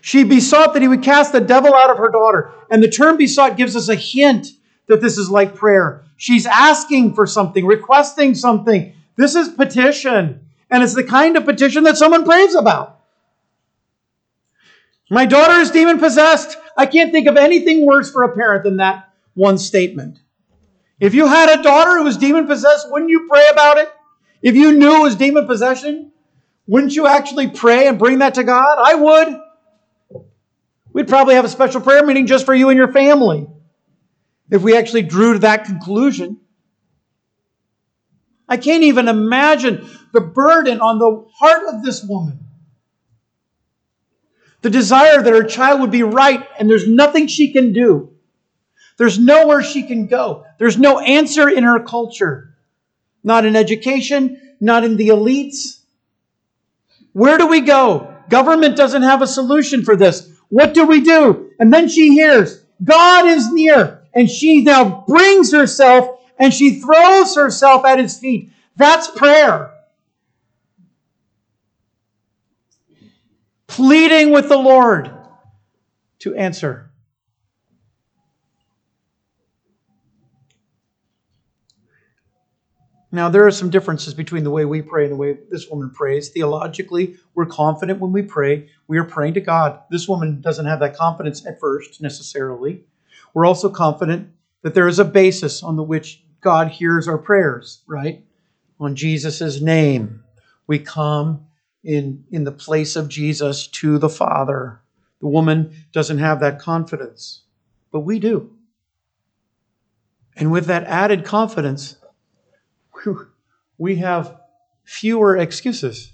She 0.00 0.24
besought 0.24 0.72
that 0.72 0.82
he 0.82 0.88
would 0.88 1.02
cast 1.02 1.32
the 1.32 1.40
devil 1.40 1.74
out 1.74 1.90
of 1.90 1.98
her 1.98 2.08
daughter. 2.08 2.52
And 2.70 2.82
the 2.82 2.88
term 2.88 3.18
besought 3.18 3.56
gives 3.56 3.76
us 3.76 3.88
a 3.88 3.94
hint 3.94 4.48
that 4.86 5.00
this 5.02 5.18
is 5.18 5.30
like 5.30 5.54
prayer. 5.54 6.04
She's 6.16 6.46
asking 6.46 7.14
for 7.14 7.26
something, 7.26 7.66
requesting 7.66 8.34
something. 8.34 8.94
This 9.16 9.34
is 9.34 9.48
petition. 9.48 10.46
And 10.70 10.82
it's 10.82 10.94
the 10.94 11.04
kind 11.04 11.36
of 11.36 11.44
petition 11.44 11.84
that 11.84 11.98
someone 11.98 12.24
prays 12.24 12.54
about. 12.54 13.00
My 15.10 15.26
daughter 15.26 15.60
is 15.60 15.70
demon 15.70 15.98
possessed. 15.98 16.56
I 16.76 16.86
can't 16.86 17.12
think 17.12 17.26
of 17.26 17.36
anything 17.36 17.84
worse 17.84 18.10
for 18.10 18.22
a 18.22 18.34
parent 18.34 18.64
than 18.64 18.76
that 18.78 19.10
one 19.34 19.58
statement. 19.58 20.20
If 21.00 21.14
you 21.14 21.26
had 21.26 21.58
a 21.58 21.62
daughter 21.62 21.96
who 21.96 22.04
was 22.04 22.18
demon 22.18 22.46
possessed, 22.46 22.86
wouldn't 22.90 23.10
you 23.10 23.26
pray 23.28 23.46
about 23.50 23.78
it? 23.78 23.90
If 24.42 24.54
you 24.54 24.72
knew 24.72 24.96
it 24.98 25.02
was 25.02 25.16
demon 25.16 25.46
possession, 25.46 26.12
wouldn't 26.66 26.94
you 26.94 27.06
actually 27.06 27.48
pray 27.48 27.88
and 27.88 27.98
bring 27.98 28.18
that 28.18 28.34
to 28.34 28.44
God? 28.44 28.78
I 28.78 28.94
would. 28.94 30.22
We'd 30.92 31.08
probably 31.08 31.34
have 31.34 31.44
a 31.44 31.48
special 31.48 31.80
prayer 31.80 32.04
meeting 32.04 32.26
just 32.26 32.44
for 32.44 32.54
you 32.54 32.68
and 32.68 32.76
your 32.76 32.92
family 32.92 33.46
if 34.50 34.62
we 34.62 34.76
actually 34.76 35.02
drew 35.02 35.34
to 35.34 35.38
that 35.40 35.64
conclusion. 35.64 36.38
I 38.48 38.56
can't 38.56 38.82
even 38.82 39.08
imagine 39.08 39.88
the 40.12 40.20
burden 40.20 40.80
on 40.80 40.98
the 40.98 41.24
heart 41.38 41.62
of 41.72 41.82
this 41.82 42.04
woman. 42.04 42.40
The 44.62 44.70
desire 44.70 45.22
that 45.22 45.32
her 45.32 45.44
child 45.44 45.80
would 45.80 45.92
be 45.92 46.02
right 46.02 46.46
and 46.58 46.68
there's 46.68 46.86
nothing 46.86 47.28
she 47.28 47.52
can 47.52 47.72
do. 47.72 48.12
There's 49.00 49.18
nowhere 49.18 49.62
she 49.62 49.84
can 49.84 50.08
go. 50.08 50.44
There's 50.58 50.76
no 50.76 50.98
answer 50.98 51.48
in 51.48 51.64
her 51.64 51.80
culture. 51.80 52.54
Not 53.24 53.46
in 53.46 53.56
education, 53.56 54.56
not 54.60 54.84
in 54.84 54.98
the 54.98 55.08
elites. 55.08 55.80
Where 57.14 57.38
do 57.38 57.46
we 57.46 57.62
go? 57.62 58.14
Government 58.28 58.76
doesn't 58.76 59.02
have 59.02 59.22
a 59.22 59.26
solution 59.26 59.84
for 59.84 59.96
this. 59.96 60.30
What 60.50 60.74
do 60.74 60.84
we 60.84 61.00
do? 61.00 61.50
And 61.58 61.72
then 61.72 61.88
she 61.88 62.12
hears, 62.12 62.62
God 62.84 63.24
is 63.24 63.50
near. 63.50 64.02
And 64.12 64.28
she 64.28 64.60
now 64.60 65.02
brings 65.08 65.50
herself 65.50 66.20
and 66.38 66.52
she 66.52 66.78
throws 66.80 67.34
herself 67.34 67.86
at 67.86 67.98
his 67.98 68.18
feet. 68.18 68.50
That's 68.76 69.08
prayer. 69.08 69.70
Pleading 73.66 74.30
with 74.30 74.50
the 74.50 74.58
Lord 74.58 75.10
to 76.18 76.34
answer. 76.34 76.89
Now, 83.12 83.28
there 83.28 83.46
are 83.46 83.50
some 83.50 83.70
differences 83.70 84.14
between 84.14 84.44
the 84.44 84.50
way 84.50 84.64
we 84.64 84.82
pray 84.82 85.04
and 85.04 85.12
the 85.12 85.16
way 85.16 85.38
this 85.50 85.68
woman 85.68 85.90
prays. 85.90 86.28
Theologically, 86.28 87.16
we're 87.34 87.46
confident 87.46 87.98
when 87.98 88.12
we 88.12 88.22
pray. 88.22 88.68
We 88.86 88.98
are 88.98 89.04
praying 89.04 89.34
to 89.34 89.40
God. 89.40 89.80
This 89.90 90.08
woman 90.08 90.40
doesn't 90.40 90.66
have 90.66 90.80
that 90.80 90.96
confidence 90.96 91.44
at 91.44 91.58
first, 91.58 92.00
necessarily. 92.00 92.84
We're 93.34 93.46
also 93.46 93.68
confident 93.68 94.30
that 94.62 94.74
there 94.74 94.86
is 94.86 95.00
a 95.00 95.04
basis 95.04 95.62
on 95.62 95.76
the 95.76 95.82
which 95.82 96.22
God 96.40 96.68
hears 96.68 97.08
our 97.08 97.18
prayers, 97.18 97.82
right? 97.86 98.24
On 98.78 98.94
Jesus' 98.94 99.60
name. 99.60 100.22
We 100.68 100.78
come 100.78 101.46
in, 101.82 102.24
in 102.30 102.44
the 102.44 102.52
place 102.52 102.94
of 102.94 103.08
Jesus 103.08 103.66
to 103.68 103.98
the 103.98 104.08
Father. 104.08 104.80
The 105.20 105.26
woman 105.26 105.74
doesn't 105.92 106.18
have 106.18 106.40
that 106.40 106.60
confidence, 106.60 107.42
but 107.90 108.00
we 108.00 108.20
do. 108.20 108.52
And 110.36 110.52
with 110.52 110.66
that 110.66 110.84
added 110.84 111.24
confidence, 111.24 111.96
we 113.78 113.96
have 113.96 114.40
fewer 114.84 115.36
excuses 115.36 116.12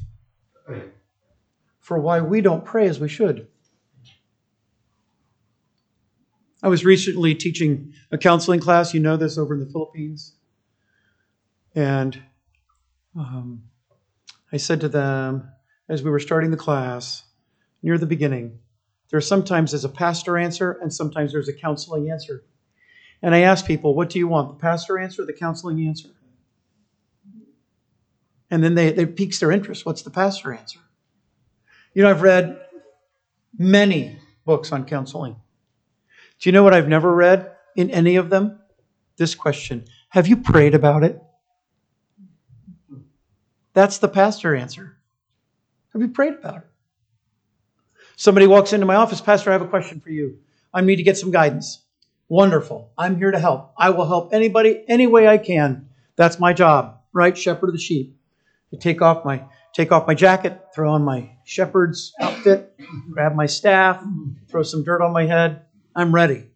for 1.81 1.99
why 1.99 2.21
we 2.21 2.40
don't 2.40 2.64
pray 2.64 2.88
as 2.88 2.99
we 2.99 3.09
should. 3.09 3.47
I 6.62 6.69
was 6.69 6.85
recently 6.85 7.35
teaching 7.35 7.95
a 8.11 8.19
counseling 8.19 8.61
class, 8.61 8.93
you 8.93 9.00
know 9.00 9.16
this, 9.16 9.38
over 9.38 9.55
in 9.55 9.61
the 9.61 9.66
Philippines. 9.66 10.35
And 11.75 12.21
um, 13.16 13.62
I 14.52 14.57
said 14.57 14.81
to 14.81 14.88
them, 14.88 15.49
as 15.88 16.02
we 16.02 16.11
were 16.11 16.19
starting 16.19 16.50
the 16.50 16.57
class, 16.57 17.23
near 17.83 17.99
the 17.99 18.07
beginning, 18.07 18.59
there 19.11 19.21
sometimes 19.21 19.75
is 19.75 19.85
a 19.85 19.88
pastor 19.88 20.37
answer 20.37 20.78
and 20.83 20.93
sometimes 20.93 21.31
there's 21.31 21.49
a 21.49 21.52
counseling 21.52 22.11
answer. 22.11 22.43
And 23.23 23.35
I 23.35 23.40
asked 23.40 23.66
people, 23.66 23.95
what 23.95 24.11
do 24.11 24.19
you 24.19 24.26
want, 24.26 24.49
the 24.49 24.61
pastor 24.61 24.99
answer 24.99 25.25
the 25.25 25.33
counseling 25.33 25.87
answer? 25.87 26.09
And 28.50 28.62
then 28.62 28.74
they, 28.74 28.88
it 28.88 29.16
piques 29.16 29.40
their 29.40 29.50
interest. 29.50 29.84
What's 29.84 30.02
the 30.02 30.10
pastor 30.10 30.52
answer? 30.52 30.78
You 31.94 32.02
know, 32.02 32.10
I've 32.10 32.22
read 32.22 32.60
many 33.58 34.18
books 34.44 34.72
on 34.72 34.84
counseling. 34.84 35.36
Do 36.38 36.48
you 36.48 36.52
know 36.52 36.62
what 36.62 36.74
I've 36.74 36.88
never 36.88 37.12
read 37.12 37.52
in 37.74 37.90
any 37.90 38.16
of 38.16 38.30
them? 38.30 38.60
This 39.16 39.34
question 39.34 39.86
Have 40.10 40.26
you 40.26 40.36
prayed 40.36 40.74
about 40.74 41.02
it? 41.02 41.20
That's 43.72 43.98
the 43.98 44.08
pastor 44.08 44.54
answer. 44.54 44.96
Have 45.92 46.02
you 46.02 46.08
prayed 46.08 46.34
about 46.34 46.58
it? 46.58 46.66
Somebody 48.16 48.46
walks 48.46 48.72
into 48.72 48.86
my 48.86 48.94
office, 48.94 49.20
Pastor, 49.20 49.50
I 49.50 49.54
have 49.54 49.62
a 49.62 49.68
question 49.68 50.00
for 50.00 50.10
you. 50.10 50.38
I 50.72 50.80
need 50.80 50.96
to 50.96 51.02
get 51.02 51.18
some 51.18 51.30
guidance. 51.30 51.82
Wonderful. 52.28 52.90
I'm 52.96 53.18
here 53.18 53.30
to 53.30 53.38
help. 53.38 53.72
I 53.76 53.90
will 53.90 54.06
help 54.06 54.32
anybody 54.32 54.82
any 54.88 55.06
way 55.06 55.28
I 55.28 55.36
can. 55.38 55.88
That's 56.16 56.38
my 56.38 56.52
job, 56.52 57.00
right? 57.12 57.36
Shepherd 57.36 57.68
of 57.68 57.74
the 57.74 57.80
sheep 57.80 58.15
to 58.70 58.76
take 58.76 59.02
off 59.02 59.25
my 59.25 59.44
take 59.75 59.92
off 59.92 60.06
my 60.06 60.14
jacket, 60.14 60.61
throw 60.75 60.92
on 60.92 61.02
my 61.02 61.30
shepherd's 61.44 62.12
outfit, 62.20 62.78
grab 63.11 63.35
my 63.35 63.46
staff, 63.46 64.02
throw 64.49 64.62
some 64.62 64.82
dirt 64.82 65.02
on 65.02 65.12
my 65.12 65.26
head. 65.26 65.62
I'm 65.94 66.14
ready. 66.14 66.49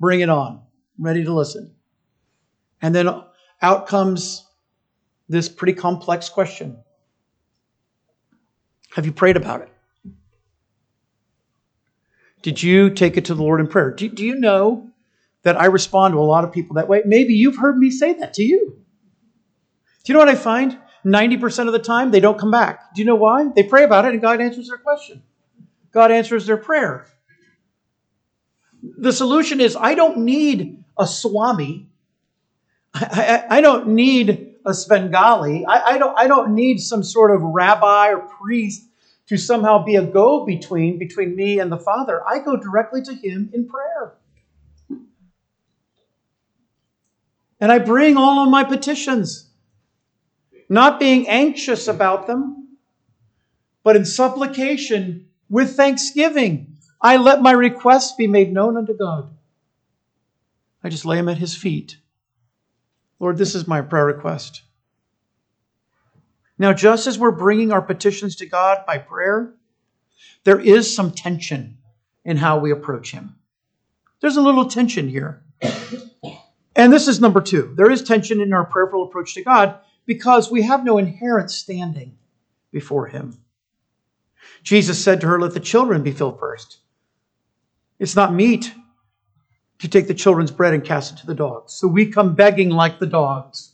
Bring 0.00 0.20
it 0.20 0.28
on. 0.28 0.62
I'm 0.98 1.04
ready 1.04 1.24
to 1.24 1.32
listen. 1.32 1.74
And 2.82 2.94
then 2.94 3.08
out 3.62 3.86
comes 3.86 4.44
this 5.28 5.48
pretty 5.48 5.72
complex 5.72 6.28
question 6.28 6.78
Have 8.94 9.06
you 9.06 9.12
prayed 9.12 9.36
about 9.36 9.62
it? 9.62 9.72
Did 12.42 12.62
you 12.62 12.90
take 12.90 13.16
it 13.16 13.24
to 13.24 13.34
the 13.34 13.42
Lord 13.42 13.60
in 13.60 13.66
prayer? 13.66 13.90
Do, 13.90 14.08
do 14.08 14.24
you 14.24 14.36
know 14.36 14.90
that 15.42 15.60
I 15.60 15.66
respond 15.66 16.12
to 16.14 16.18
a 16.18 16.22
lot 16.22 16.44
of 16.44 16.52
people 16.52 16.74
that 16.74 16.86
way? 16.86 17.02
Maybe 17.04 17.34
you've 17.34 17.56
heard 17.56 17.76
me 17.76 17.90
say 17.90 18.12
that 18.14 18.34
to 18.34 18.44
you. 18.44 18.78
Do 20.04 20.12
you 20.12 20.14
know 20.14 20.20
what 20.20 20.28
I 20.28 20.36
find? 20.36 20.78
90% 21.06 21.66
of 21.68 21.72
the 21.72 21.78
time, 21.78 22.10
they 22.10 22.20
don't 22.20 22.38
come 22.38 22.50
back. 22.50 22.94
Do 22.94 23.00
you 23.00 23.06
know 23.06 23.14
why? 23.14 23.48
They 23.54 23.62
pray 23.62 23.84
about 23.84 24.04
it 24.04 24.12
and 24.12 24.20
God 24.20 24.40
answers 24.40 24.68
their 24.68 24.78
question. 24.78 25.22
God 25.92 26.10
answers 26.10 26.46
their 26.46 26.56
prayer. 26.56 27.06
The 28.82 29.12
solution 29.12 29.60
is 29.60 29.76
I 29.76 29.94
don't 29.94 30.18
need 30.18 30.84
a 30.98 31.06
Swami. 31.06 31.88
I, 32.94 33.44
I, 33.50 33.56
I 33.58 33.60
don't 33.60 33.88
need 33.88 34.56
a 34.64 34.74
Svengali. 34.74 35.64
I, 35.64 35.92
I, 35.94 35.98
don't, 35.98 36.18
I 36.18 36.26
don't 36.26 36.54
need 36.54 36.80
some 36.80 37.04
sort 37.04 37.30
of 37.30 37.40
rabbi 37.42 38.08
or 38.08 38.18
priest 38.18 38.82
to 39.28 39.36
somehow 39.36 39.84
be 39.84 39.96
a 39.96 40.02
go 40.02 40.44
between 40.44 40.98
between 40.98 41.34
me 41.34 41.58
and 41.58 41.70
the 41.70 41.78
Father. 41.78 42.22
I 42.26 42.38
go 42.40 42.56
directly 42.56 43.02
to 43.02 43.14
Him 43.14 43.50
in 43.52 43.68
prayer. 43.68 44.14
And 47.58 47.72
I 47.72 47.78
bring 47.78 48.16
all 48.16 48.44
of 48.44 48.50
my 48.50 48.64
petitions, 48.64 49.45
not 50.68 51.00
being 51.00 51.28
anxious 51.28 51.88
about 51.88 52.26
them, 52.26 52.76
but 53.82 53.96
in 53.96 54.04
supplication 54.04 55.28
with 55.48 55.76
thanksgiving. 55.76 56.76
I 57.00 57.18
let 57.18 57.42
my 57.42 57.52
requests 57.52 58.14
be 58.16 58.26
made 58.26 58.52
known 58.52 58.76
unto 58.76 58.96
God. 58.96 59.30
I 60.82 60.88
just 60.88 61.04
lay 61.04 61.16
them 61.16 61.28
at 61.28 61.38
His 61.38 61.56
feet. 61.56 61.98
Lord, 63.18 63.38
this 63.38 63.54
is 63.54 63.66
my 63.66 63.80
prayer 63.80 64.06
request. 64.06 64.62
Now, 66.58 66.72
just 66.72 67.06
as 67.06 67.18
we're 67.18 67.32
bringing 67.32 67.70
our 67.70 67.82
petitions 67.82 68.36
to 68.36 68.46
God 68.46 68.84
by 68.86 68.98
prayer, 68.98 69.52
there 70.44 70.60
is 70.60 70.94
some 70.94 71.10
tension 71.12 71.78
in 72.24 72.36
how 72.36 72.58
we 72.58 72.72
approach 72.72 73.12
Him. 73.12 73.36
There's 74.20 74.36
a 74.36 74.42
little 74.42 74.66
tension 74.66 75.08
here. 75.08 75.42
And 76.74 76.92
this 76.92 77.08
is 77.08 77.20
number 77.20 77.40
two. 77.40 77.74
There 77.76 77.90
is 77.90 78.02
tension 78.02 78.40
in 78.40 78.52
our 78.52 78.64
prayerful 78.64 79.04
approach 79.04 79.34
to 79.34 79.42
God 79.42 79.78
because 80.06 80.50
we 80.50 80.62
have 80.62 80.84
no 80.84 80.98
inherent 80.98 81.50
standing 81.50 82.16
before 82.70 83.08
Him. 83.08 83.38
Jesus 84.62 85.02
said 85.02 85.20
to 85.20 85.26
her, 85.26 85.40
Let 85.40 85.54
the 85.54 85.60
children 85.60 86.02
be 86.02 86.12
filled 86.12 86.38
first. 86.38 86.78
It's 87.98 88.16
not 88.16 88.32
meet 88.32 88.72
to 89.78 89.88
take 89.88 90.06
the 90.06 90.14
children's 90.14 90.50
bread 90.50 90.74
and 90.74 90.84
cast 90.84 91.12
it 91.12 91.20
to 91.20 91.26
the 91.26 91.34
dogs. 91.34 91.72
So 91.72 91.88
we 91.88 92.10
come 92.10 92.34
begging 92.34 92.70
like 92.70 92.98
the 92.98 93.06
dogs. 93.06 93.72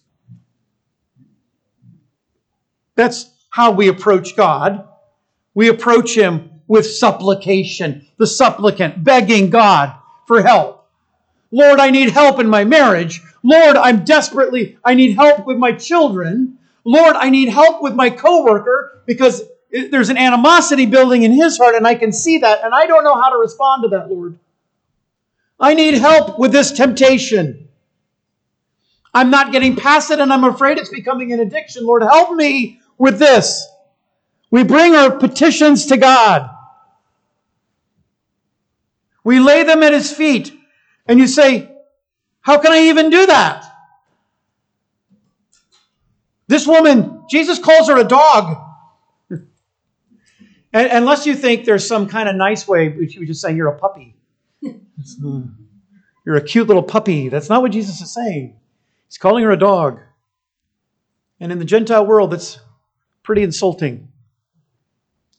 That's 2.94 3.30
how 3.50 3.72
we 3.72 3.88
approach 3.88 4.36
God. 4.36 4.88
We 5.54 5.68
approach 5.68 6.16
Him 6.16 6.50
with 6.66 6.86
supplication, 6.86 8.06
the 8.16 8.26
supplicant, 8.26 9.04
begging 9.04 9.50
God 9.50 9.94
for 10.26 10.42
help. 10.42 10.88
Lord, 11.50 11.80
I 11.80 11.90
need 11.90 12.10
help 12.10 12.38
in 12.38 12.48
my 12.48 12.64
marriage. 12.64 13.20
Lord, 13.42 13.76
I'm 13.76 14.04
desperately, 14.04 14.78
I 14.84 14.94
need 14.94 15.16
help 15.16 15.46
with 15.46 15.58
my 15.58 15.72
children. 15.72 16.58
Lord, 16.84 17.16
I 17.16 17.30
need 17.30 17.48
help 17.48 17.82
with 17.82 17.94
my 17.94 18.10
coworker 18.10 19.02
because 19.06 19.42
there's 19.70 20.10
an 20.10 20.18
animosity 20.18 20.86
building 20.86 21.22
in 21.22 21.32
his 21.32 21.58
heart 21.58 21.74
and 21.74 21.86
I 21.86 21.94
can 21.94 22.12
see 22.12 22.38
that 22.38 22.64
and 22.64 22.74
I 22.74 22.86
don't 22.86 23.04
know 23.04 23.20
how 23.20 23.30
to 23.30 23.38
respond 23.38 23.82
to 23.82 23.88
that, 23.90 24.10
Lord. 24.10 24.38
I 25.58 25.74
need 25.74 25.94
help 25.94 26.38
with 26.38 26.52
this 26.52 26.72
temptation. 26.72 27.68
I'm 29.14 29.30
not 29.30 29.52
getting 29.52 29.76
past 29.76 30.10
it 30.10 30.20
and 30.20 30.32
I'm 30.32 30.44
afraid 30.44 30.78
it's 30.78 30.90
becoming 30.90 31.32
an 31.32 31.40
addiction. 31.40 31.84
Lord, 31.84 32.02
help 32.02 32.34
me 32.34 32.80
with 32.98 33.18
this. 33.18 33.68
We 34.50 34.64
bring 34.64 34.94
our 34.94 35.10
petitions 35.18 35.86
to 35.86 35.96
God. 35.96 36.50
We 39.24 39.38
lay 39.38 39.62
them 39.62 39.82
at 39.82 39.92
His 39.92 40.12
feet. 40.12 40.52
And 41.06 41.18
you 41.18 41.26
say, 41.26 41.71
How 42.42 42.58
can 42.58 42.72
I 42.72 42.88
even 42.88 43.10
do 43.10 43.26
that? 43.26 43.64
This 46.48 46.66
woman, 46.66 47.22
Jesus 47.30 47.58
calls 47.58 47.88
her 47.88 47.98
a 47.98 48.04
dog. 48.04 48.58
Unless 50.74 51.26
you 51.26 51.34
think 51.34 51.64
there's 51.64 51.86
some 51.86 52.08
kind 52.08 52.28
of 52.28 52.36
nice 52.36 52.66
way, 52.66 52.88
which 52.88 53.14
you 53.14 53.26
just 53.26 53.40
saying 53.40 53.56
you're 53.56 53.68
a 53.68 53.78
puppy. 53.78 54.14
Hmm. 55.20 55.42
You're 56.24 56.36
a 56.36 56.42
cute 56.42 56.68
little 56.68 56.82
puppy. 56.84 57.28
That's 57.28 57.48
not 57.48 57.62
what 57.62 57.72
Jesus 57.72 58.00
is 58.00 58.14
saying. 58.14 58.56
He's 59.08 59.18
calling 59.18 59.42
her 59.42 59.50
a 59.50 59.58
dog. 59.58 60.00
And 61.40 61.50
in 61.50 61.58
the 61.58 61.64
Gentile 61.64 62.06
world, 62.06 62.30
that's 62.30 62.60
pretty 63.24 63.42
insulting. 63.42 64.08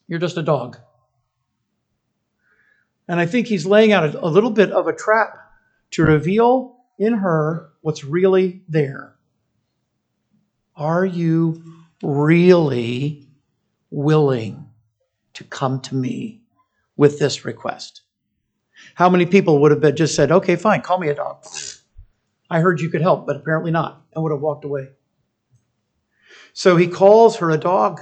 You're 0.08 0.20
just 0.20 0.36
a 0.36 0.44
dog. 0.44 0.78
And 3.08 3.20
I 3.20 3.26
think 3.26 3.48
he's 3.48 3.66
laying 3.66 3.94
out 3.94 4.16
a, 4.16 4.28
little 4.28 4.50
bit 4.50 4.72
of 4.72 4.88
a 4.88 4.94
trap 4.94 5.38
to 5.92 6.04
reveal 6.04 6.78
in 6.98 7.14
her 7.14 7.72
what's 7.82 8.04
really 8.04 8.62
there. 8.68 9.16
Are 10.76 11.06
you 11.06 11.64
really 12.02 13.28
willing 13.92 14.70
to 15.34 15.44
come 15.44 15.80
to 15.82 15.96
me 15.96 16.42
with 16.96 17.20
this 17.20 17.46
request? 17.46 18.02
How 18.96 19.10
many 19.10 19.26
people 19.26 19.60
would 19.62 19.72
have 19.72 19.96
just 19.96 20.16
said, 20.16 20.32
okay, 20.32 20.56
fine, 20.56 20.82
call 20.82 21.00
me 21.00 21.10
a 21.10 21.16
dog? 21.16 21.46
I 22.50 22.60
heard 22.60 22.82
you 22.82 22.90
could 22.90 23.02
help, 23.02 23.26
but 23.26 23.36
apparently 23.36 23.72
not, 23.72 24.04
and 24.14 24.24
would 24.24 24.32
have 24.32 24.42
walked 24.42 24.66
away. 24.66 24.90
So 26.54 26.78
he 26.78 26.88
calls 26.88 27.38
her 27.38 27.50
a 27.50 27.58
dog. 27.58 28.02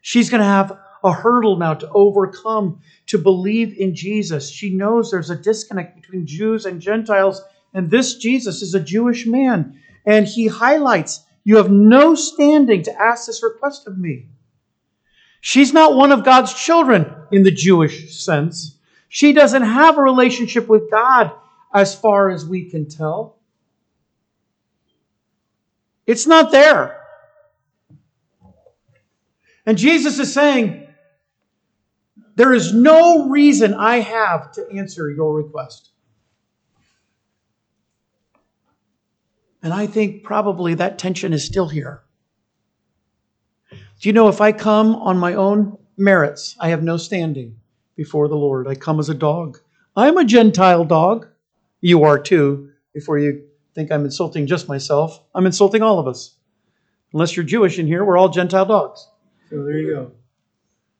She's 0.00 0.28
going 0.28 0.40
to 0.40 0.46
have 0.46 0.78
a 1.02 1.12
hurdle 1.12 1.56
now 1.56 1.74
to 1.74 1.88
overcome 1.90 2.80
to 3.06 3.18
believe 3.18 3.76
in 3.78 3.94
Jesus. 3.94 4.50
She 4.50 4.70
knows 4.70 5.10
there's 5.10 5.30
a 5.30 5.36
disconnect 5.36 5.96
between 5.96 6.26
Jews 6.26 6.66
and 6.66 6.80
Gentiles, 6.80 7.42
and 7.74 7.90
this 7.90 8.14
Jesus 8.14 8.62
is 8.62 8.74
a 8.74 8.80
Jewish 8.80 9.26
man. 9.26 9.80
And 10.06 10.26
he 10.26 10.46
highlights, 10.46 11.24
You 11.42 11.56
have 11.56 11.70
no 11.70 12.14
standing 12.14 12.84
to 12.84 13.02
ask 13.02 13.26
this 13.26 13.42
request 13.42 13.88
of 13.88 13.98
me. 13.98 14.28
She's 15.40 15.72
not 15.72 15.96
one 15.96 16.12
of 16.12 16.24
God's 16.24 16.54
children 16.54 17.12
in 17.32 17.42
the 17.42 17.50
Jewish 17.50 18.16
sense. 18.16 18.78
She 19.08 19.32
doesn't 19.32 19.62
have 19.62 19.98
a 19.98 20.02
relationship 20.02 20.68
with 20.68 20.90
God 20.90 21.32
as 21.74 21.94
far 21.94 22.30
as 22.30 22.46
we 22.46 22.70
can 22.70 22.88
tell. 22.88 23.36
It's 26.06 26.26
not 26.26 26.52
there. 26.52 27.00
And 29.66 29.76
Jesus 29.76 30.18
is 30.18 30.32
saying, 30.32 30.86
There 32.36 32.52
is 32.52 32.72
no 32.72 33.28
reason 33.28 33.74
I 33.74 33.96
have 33.96 34.52
to 34.52 34.68
answer 34.70 35.10
your 35.10 35.34
request. 35.34 35.90
And 39.64 39.72
I 39.72 39.86
think 39.86 40.22
probably 40.22 40.74
that 40.74 40.98
tension 40.98 41.32
is 41.32 41.46
still 41.46 41.68
here. 41.68 42.02
Do 43.70 44.08
you 44.08 44.12
know 44.12 44.28
if 44.28 44.42
I 44.42 44.52
come 44.52 44.94
on 44.94 45.16
my 45.16 45.32
own 45.34 45.78
merits, 45.96 46.54
I 46.60 46.68
have 46.68 46.82
no 46.82 46.98
standing 46.98 47.56
before 47.96 48.28
the 48.28 48.36
Lord. 48.36 48.68
I 48.68 48.74
come 48.74 49.00
as 49.00 49.08
a 49.08 49.14
dog. 49.14 49.58
I'm 49.96 50.18
a 50.18 50.24
Gentile 50.24 50.84
dog. 50.84 51.28
You 51.80 52.04
are 52.04 52.18
too, 52.18 52.72
before 52.92 53.18
you 53.18 53.42
think 53.74 53.90
I'm 53.90 54.04
insulting 54.04 54.46
just 54.46 54.68
myself. 54.68 55.22
I'm 55.34 55.46
insulting 55.46 55.80
all 55.80 55.98
of 55.98 56.06
us. 56.06 56.36
Unless 57.14 57.34
you're 57.34 57.46
Jewish 57.46 57.78
in 57.78 57.86
here, 57.86 58.04
we're 58.04 58.18
all 58.18 58.28
Gentile 58.28 58.66
dogs. 58.66 59.08
So 59.48 59.64
there 59.64 59.78
you 59.78 59.94
go. 59.94 60.12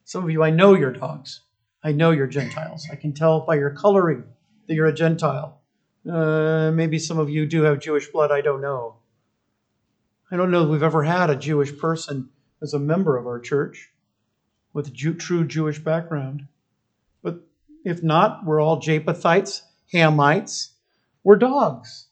Some 0.05 0.25
of 0.25 0.31
you, 0.31 0.43
I 0.43 0.49
know 0.49 0.75
you're 0.75 0.91
dogs. 0.91 1.41
I 1.83 1.93
know 1.93 2.13
you're 2.13 2.27
Gentiles. 2.27 2.89
I 2.91 2.97
can 2.97 3.13
tell 3.13 3.41
by 3.41 3.57
your 3.57 3.71
coloring 3.71 4.25
that 4.69 4.75
you're 4.75 4.87
a 4.87 4.95
Gentile. 4.95 5.61
Uh, 6.11 6.71
maybe 6.73 6.99
some 6.99 7.19
of 7.19 7.31
you 7.31 7.47
do 7.47 7.63
have 7.63 7.79
Jewish 7.79 8.09
blood. 8.09 8.31
I 8.31 8.41
don't 8.41 8.61
know. 8.61 8.97
I 10.31 10.37
don't 10.37 10.51
know 10.51 10.65
if 10.65 10.69
we've 10.69 10.83
ever 10.83 11.03
had 11.03 11.31
a 11.31 11.37
Jewish 11.37 11.77
person 11.79 12.29
as 12.61 12.75
a 12.75 12.79
member 12.79 13.17
of 13.17 13.27
our 13.27 13.41
church 13.41 13.91
with 14.73 14.89
a 14.89 14.91
Jew, 14.91 15.15
true 15.15 15.47
Jewish 15.47 15.79
background. 15.79 16.47
But 17.23 17.41
if 17.85 18.03
not, 18.03 18.45
we're 18.45 18.61
all 18.61 18.81
Japhethites, 18.81 19.63
Hamites. 19.93 20.71
We're 21.23 21.37
dogs. 21.37 22.07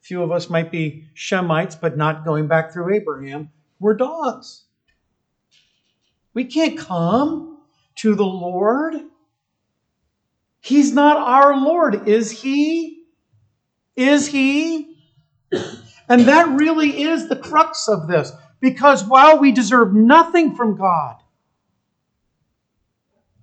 A 0.00 0.04
few 0.04 0.22
of 0.22 0.30
us 0.30 0.50
might 0.50 0.70
be 0.70 1.08
Shemites, 1.16 1.80
but 1.80 1.96
not 1.96 2.24
going 2.24 2.46
back 2.46 2.72
through 2.72 2.94
Abraham. 2.94 3.50
We're 3.80 3.94
dogs. 3.94 4.64
We 6.34 6.44
can't 6.44 6.78
come 6.78 7.58
to 7.96 8.14
the 8.14 8.24
Lord. 8.24 8.94
He's 10.60 10.92
not 10.92 11.16
our 11.16 11.56
Lord, 11.56 12.08
is 12.08 12.30
He? 12.30 13.03
Is 13.96 14.26
He? 14.26 14.96
And 16.08 16.22
that 16.22 16.48
really 16.48 17.02
is 17.02 17.28
the 17.28 17.36
crux 17.36 17.88
of 17.88 18.08
this. 18.08 18.32
Because 18.60 19.04
while 19.04 19.38
we 19.38 19.52
deserve 19.52 19.94
nothing 19.94 20.54
from 20.54 20.76
God, 20.76 21.16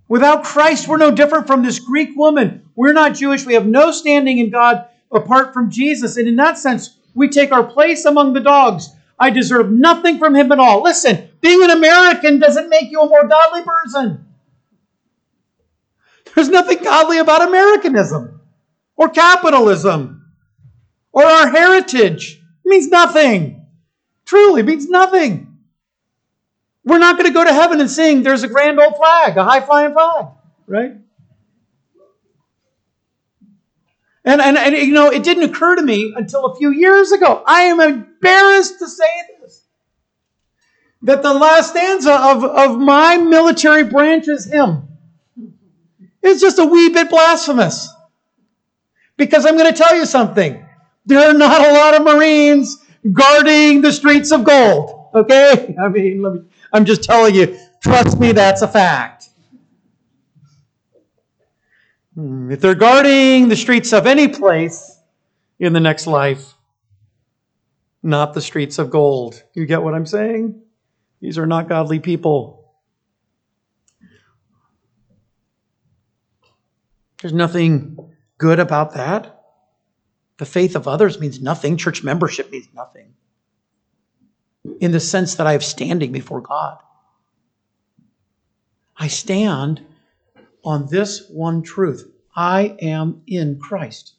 without 0.07 0.43
Christ, 0.43 0.87
we're 0.87 0.97
no 0.97 1.11
different 1.11 1.47
from 1.47 1.63
this 1.63 1.79
Greek 1.79 2.15
woman. 2.15 2.69
We're 2.75 2.93
not 2.93 3.15
Jewish. 3.15 3.45
We 3.45 3.53
have 3.53 3.65
no 3.65 3.91
standing 3.91 4.39
in 4.39 4.49
God 4.49 4.85
apart 5.11 5.53
from 5.53 5.69
Jesus. 5.69 6.17
And 6.17 6.27
in 6.27 6.35
that 6.37 6.57
sense, 6.57 6.97
we 7.13 7.29
take 7.29 7.51
our 7.51 7.63
place 7.63 8.05
among 8.05 8.33
the 8.33 8.39
dogs. 8.39 8.89
I 9.19 9.29
deserve 9.29 9.71
nothing 9.71 10.17
from 10.17 10.35
him 10.35 10.51
at 10.51 10.59
all. 10.59 10.81
Listen, 10.81 11.29
being 11.41 11.63
an 11.63 11.69
American 11.69 12.39
doesn't 12.39 12.69
make 12.69 12.89
you 12.89 13.01
a 13.01 13.07
more 13.07 13.27
godly 13.27 13.61
person. 13.63 14.25
There's 16.33 16.49
nothing 16.49 16.81
godly 16.83 17.19
about 17.19 17.47
Americanism 17.47 18.41
or 18.95 19.09
capitalism 19.09 20.20
or 21.11 21.23
our 21.23 21.49
heritage. 21.49 22.41
It 22.65 22.69
means 22.69 22.87
nothing. 22.87 23.65
Truly 24.25 24.63
means 24.63 24.89
nothing. 24.89 25.57
We're 26.83 26.99
not 26.99 27.17
going 27.17 27.27
to 27.27 27.33
go 27.33 27.43
to 27.43 27.53
heaven 27.53 27.79
and 27.79 27.89
sing, 27.89 28.23
there's 28.23 28.43
a 28.43 28.47
grand 28.47 28.79
old 28.79 28.95
flag, 28.97 29.37
a 29.37 29.43
high 29.43 29.61
flying 29.61 29.93
flag, 29.93 30.27
right? 30.65 30.93
And, 34.23 34.39
and, 34.39 34.57
and, 34.57 34.75
you 34.75 34.93
know, 34.93 35.09
it 35.09 35.23
didn't 35.23 35.43
occur 35.43 35.75
to 35.75 35.81
me 35.81 36.13
until 36.15 36.45
a 36.45 36.55
few 36.55 36.71
years 36.71 37.11
ago. 37.11 37.43
I 37.45 37.63
am 37.63 37.79
embarrassed 37.79 38.79
to 38.79 38.87
say 38.87 39.05
this. 39.41 39.65
That 41.03 41.23
the 41.23 41.33
last 41.33 41.71
stanza 41.71 42.13
of, 42.13 42.43
of 42.43 42.79
my 42.79 43.17
military 43.17 43.83
branch's 43.83 44.45
hymn 44.45 44.87
is 46.21 46.39
just 46.39 46.59
a 46.59 46.65
wee 46.65 46.89
bit 46.89 47.09
blasphemous. 47.09 47.89
Because 49.17 49.45
I'm 49.45 49.57
going 49.57 49.71
to 49.71 49.77
tell 49.77 49.95
you 49.95 50.05
something. 50.05 50.63
There 51.05 51.19
are 51.19 51.33
not 51.33 51.61
a 51.61 51.73
lot 51.73 51.95
of 51.95 52.03
Marines 52.03 52.77
guarding 53.11 53.81
the 53.81 53.91
streets 53.91 54.31
of 54.31 54.43
gold. 54.43 55.09
Okay? 55.13 55.75
I 55.81 55.87
mean, 55.87 56.21
me, 56.21 56.41
I'm 56.71 56.85
just 56.85 57.03
telling 57.03 57.35
you, 57.35 57.57
trust 57.81 58.19
me, 58.19 58.31
that's 58.31 58.61
a 58.61 58.67
fact. 58.67 59.29
Hmm, 62.15 62.51
if 62.51 62.59
they're 62.59 62.75
guarding 62.75 63.47
the 63.47 63.55
streets 63.55 63.93
of 63.93 64.05
any 64.05 64.27
place 64.27 64.99
in 65.59 65.73
the 65.73 65.79
next 65.79 66.07
life, 66.07 66.53
not 68.03 68.33
the 68.33 68.41
streets 68.41 68.79
of 68.79 68.89
gold. 68.89 69.41
You 69.53 69.65
get 69.65 69.81
what 69.81 69.93
I'm 69.93 70.05
saying? 70.05 70.61
These 71.21 71.37
are 71.37 71.45
not 71.45 71.69
godly 71.69 71.99
people. 71.99 72.73
There's 77.21 77.33
nothing 77.33 77.97
good 78.39 78.59
about 78.59 78.95
that. 78.95 79.40
The 80.41 80.47
faith 80.47 80.75
of 80.75 80.87
others 80.87 81.19
means 81.19 81.39
nothing. 81.39 81.77
Church 81.77 82.03
membership 82.03 82.49
means 82.51 82.67
nothing. 82.73 83.13
In 84.79 84.91
the 84.91 84.99
sense 84.99 85.35
that 85.35 85.45
I 85.45 85.51
have 85.51 85.63
standing 85.63 86.11
before 86.11 86.41
God. 86.41 86.79
I 88.97 89.07
stand 89.07 89.85
on 90.63 90.87
this 90.87 91.29
one 91.29 91.61
truth 91.61 92.11
I 92.35 92.75
am 92.81 93.21
in 93.27 93.59
Christ. 93.59 94.15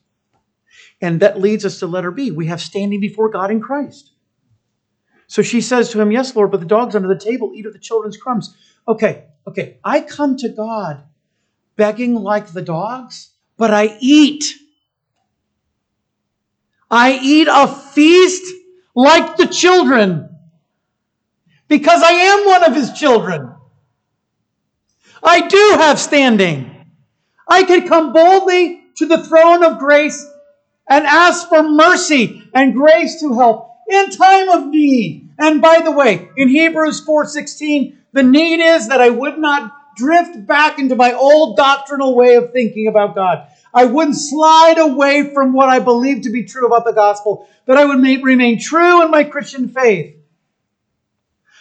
And 1.01 1.19
that 1.19 1.41
leads 1.41 1.65
us 1.65 1.81
to 1.81 1.89
letter 1.89 2.13
B. 2.13 2.31
We 2.31 2.47
have 2.47 2.61
standing 2.61 3.01
before 3.01 3.29
God 3.29 3.51
in 3.51 3.61
Christ. 3.61 4.13
So 5.27 5.43
she 5.43 5.61
says 5.61 5.91
to 5.91 6.01
him, 6.01 6.13
Yes, 6.13 6.37
Lord, 6.37 6.53
but 6.53 6.61
the 6.61 6.67
dogs 6.67 6.95
under 6.95 7.09
the 7.09 7.19
table 7.19 7.51
eat 7.53 7.67
of 7.67 7.73
the 7.73 7.81
children's 7.81 8.17
crumbs. 8.17 8.57
Okay, 8.87 9.25
okay. 9.49 9.79
I 9.83 10.03
come 10.03 10.37
to 10.37 10.49
God 10.49 11.03
begging 11.75 12.15
like 12.15 12.53
the 12.53 12.63
dogs, 12.63 13.31
but 13.57 13.75
I 13.75 13.99
eat. 13.99 14.62
I 16.93 17.19
eat 17.23 17.49
a 17.51 17.67
feast 17.67 18.45
like 18.95 19.39
the 19.39 19.47
children 19.47 20.29
because 21.67 22.03
I 22.03 22.13
am 22.13 22.47
one 22.47 22.65
of 22.65 22.77
his 22.77 22.93
children. 22.93 23.55
I 25.23 25.49
do 25.49 25.77
have 25.79 25.99
standing. 25.99 26.71
I 27.49 27.65
can 27.65 27.89
come 27.89 28.13
boldly 28.13 28.83
to 28.97 29.07
the 29.07 29.25
throne 29.25 29.65
of 29.65 29.79
grace 29.79 30.23
and 30.87 31.07
ask 31.07 31.49
for 31.49 31.63
mercy 31.63 32.43
and 32.53 32.75
grace 32.75 33.21
to 33.21 33.33
help 33.33 33.71
in 33.89 34.11
time 34.11 34.51
of 34.51 34.67
need. 34.67 35.31
And 35.39 35.63
by 35.63 35.81
the 35.83 35.93
way, 35.93 36.29
in 36.37 36.49
Hebrews 36.49 37.01
4:16, 37.07 37.97
the 38.13 38.23
need 38.23 38.61
is 38.61 38.89
that 38.89 39.01
I 39.01 39.09
would 39.09 39.39
not 39.39 39.73
drift 39.97 40.47
back 40.47 40.79
into 40.79 40.95
my 40.95 41.15
old 41.15 41.57
doctrinal 41.57 42.15
way 42.15 42.35
of 42.35 42.53
thinking 42.53 42.87
about 42.87 43.15
God. 43.15 43.47
I 43.75 43.85
wouldn't 43.87 44.17
slide 44.17 44.79
away 44.79 45.33
from 45.33 45.53
what 45.53 45.69
I 45.69 45.79
believe 45.79 46.23
to 46.23 46.31
be 46.31 46.45
true 46.45 46.67
about 46.67 46.85
the 46.85 46.93
gospel, 46.93 47.49
that 47.67 47.79
I 47.79 47.85
would 47.85 48.03
remain 48.03 48.59
true 48.61 49.03
in 49.03 49.11
my 49.11 49.25
Christian 49.25 49.69
faith. 49.69 50.17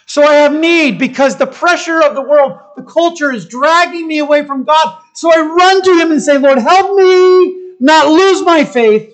So 0.06 0.22
I 0.22 0.34
have 0.34 0.52
need 0.52 0.98
because 0.98 1.36
the 1.36 1.46
pressure 1.46 2.02
of 2.02 2.14
the 2.14 2.20
world, 2.20 2.58
the 2.76 2.82
culture 2.82 3.32
is 3.32 3.46
dragging 3.46 4.06
me 4.06 4.18
away 4.18 4.44
from 4.44 4.64
God. 4.64 4.98
So 5.14 5.32
I 5.32 5.40
run 5.40 5.82
to 5.82 5.98
Him 5.98 6.10
and 6.10 6.20
say, 6.20 6.36
Lord, 6.36 6.58
help 6.58 6.96
me 6.96 7.76
not 7.80 8.08
lose 8.08 8.42
my 8.42 8.64
faith 8.64 9.10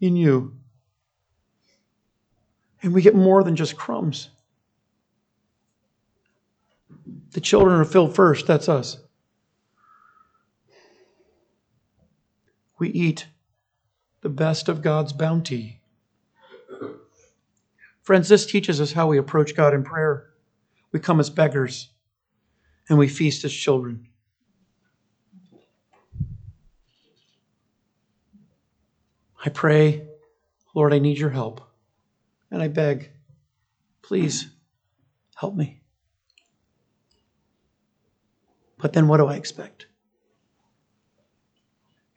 in 0.00 0.16
you. 0.16 0.54
And 2.82 2.92
we 2.92 3.02
get 3.02 3.14
more 3.14 3.42
than 3.42 3.56
just 3.56 3.76
crumbs. 3.76 4.28
The 7.32 7.40
children 7.40 7.80
are 7.80 7.84
filled 7.84 8.14
first, 8.14 8.46
that's 8.46 8.68
us. 8.68 8.98
We 12.80 12.88
eat 12.88 13.28
the 14.22 14.30
best 14.30 14.68
of 14.68 14.80
God's 14.80 15.12
bounty. 15.12 15.82
Friends, 18.00 18.28
this 18.28 18.46
teaches 18.46 18.80
us 18.80 18.92
how 18.92 19.06
we 19.06 19.18
approach 19.18 19.54
God 19.54 19.74
in 19.74 19.84
prayer. 19.84 20.30
We 20.90 20.98
come 20.98 21.20
as 21.20 21.28
beggars 21.28 21.90
and 22.88 22.98
we 22.98 23.06
feast 23.06 23.44
as 23.44 23.52
children. 23.52 24.08
I 29.44 29.50
pray, 29.50 30.08
Lord, 30.74 30.94
I 30.94 30.98
need 30.98 31.18
your 31.18 31.30
help. 31.30 31.60
And 32.50 32.62
I 32.62 32.68
beg, 32.68 33.10
please 34.00 34.48
help 35.36 35.54
me. 35.54 35.82
But 38.78 38.94
then 38.94 39.06
what 39.06 39.18
do 39.18 39.26
I 39.26 39.36
expect? 39.36 39.86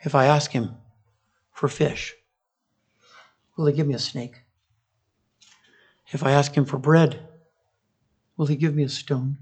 If 0.04 0.16
I 0.16 0.26
ask 0.26 0.52
him 0.52 0.76
for 1.52 1.68
fish, 1.68 2.14
will 3.56 3.68
he 3.68 3.74
give 3.74 3.88
me 3.88 3.94
a 3.94 4.00
snake? 4.00 4.44
If 6.12 6.24
I 6.24 6.32
ask 6.32 6.54
him 6.54 6.66
for 6.66 6.78
bread, 6.78 7.26
will 8.36 8.46
he 8.46 8.56
give 8.56 8.76
me 8.76 8.84
a 8.84 8.90
stone? 8.90 9.38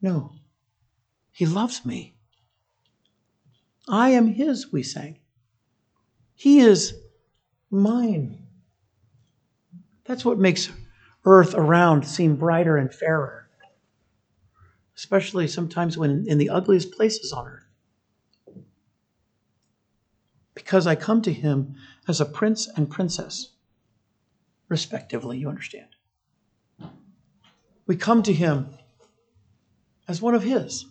No. 0.00 0.32
He 1.32 1.44
loves 1.44 1.84
me. 1.84 2.14
I 3.88 4.10
am 4.10 4.26
his, 4.26 4.72
we 4.72 4.82
sang. 4.82 5.18
He 6.34 6.60
is 6.60 6.94
mine. 7.70 8.46
That's 10.04 10.24
what 10.24 10.38
makes 10.38 10.70
earth 11.24 11.54
around 11.54 12.06
seem 12.06 12.36
brighter 12.36 12.76
and 12.76 12.92
fairer, 12.92 13.48
especially 14.96 15.46
sometimes 15.46 15.98
when 15.98 16.24
in 16.26 16.38
the 16.38 16.50
ugliest 16.50 16.92
places 16.92 17.32
on 17.32 17.46
earth. 17.46 17.65
Because 20.56 20.86
I 20.86 20.94
come 20.94 21.20
to 21.22 21.32
him 21.32 21.76
as 22.08 22.18
a 22.20 22.24
prince 22.24 22.66
and 22.66 22.90
princess 22.90 23.50
respectively, 24.68 25.38
you 25.38 25.48
understand. 25.50 25.86
We 27.86 27.94
come 27.94 28.22
to 28.24 28.32
him 28.32 28.70
as 30.08 30.20
one 30.20 30.34
of 30.34 30.42
his. 30.42 30.86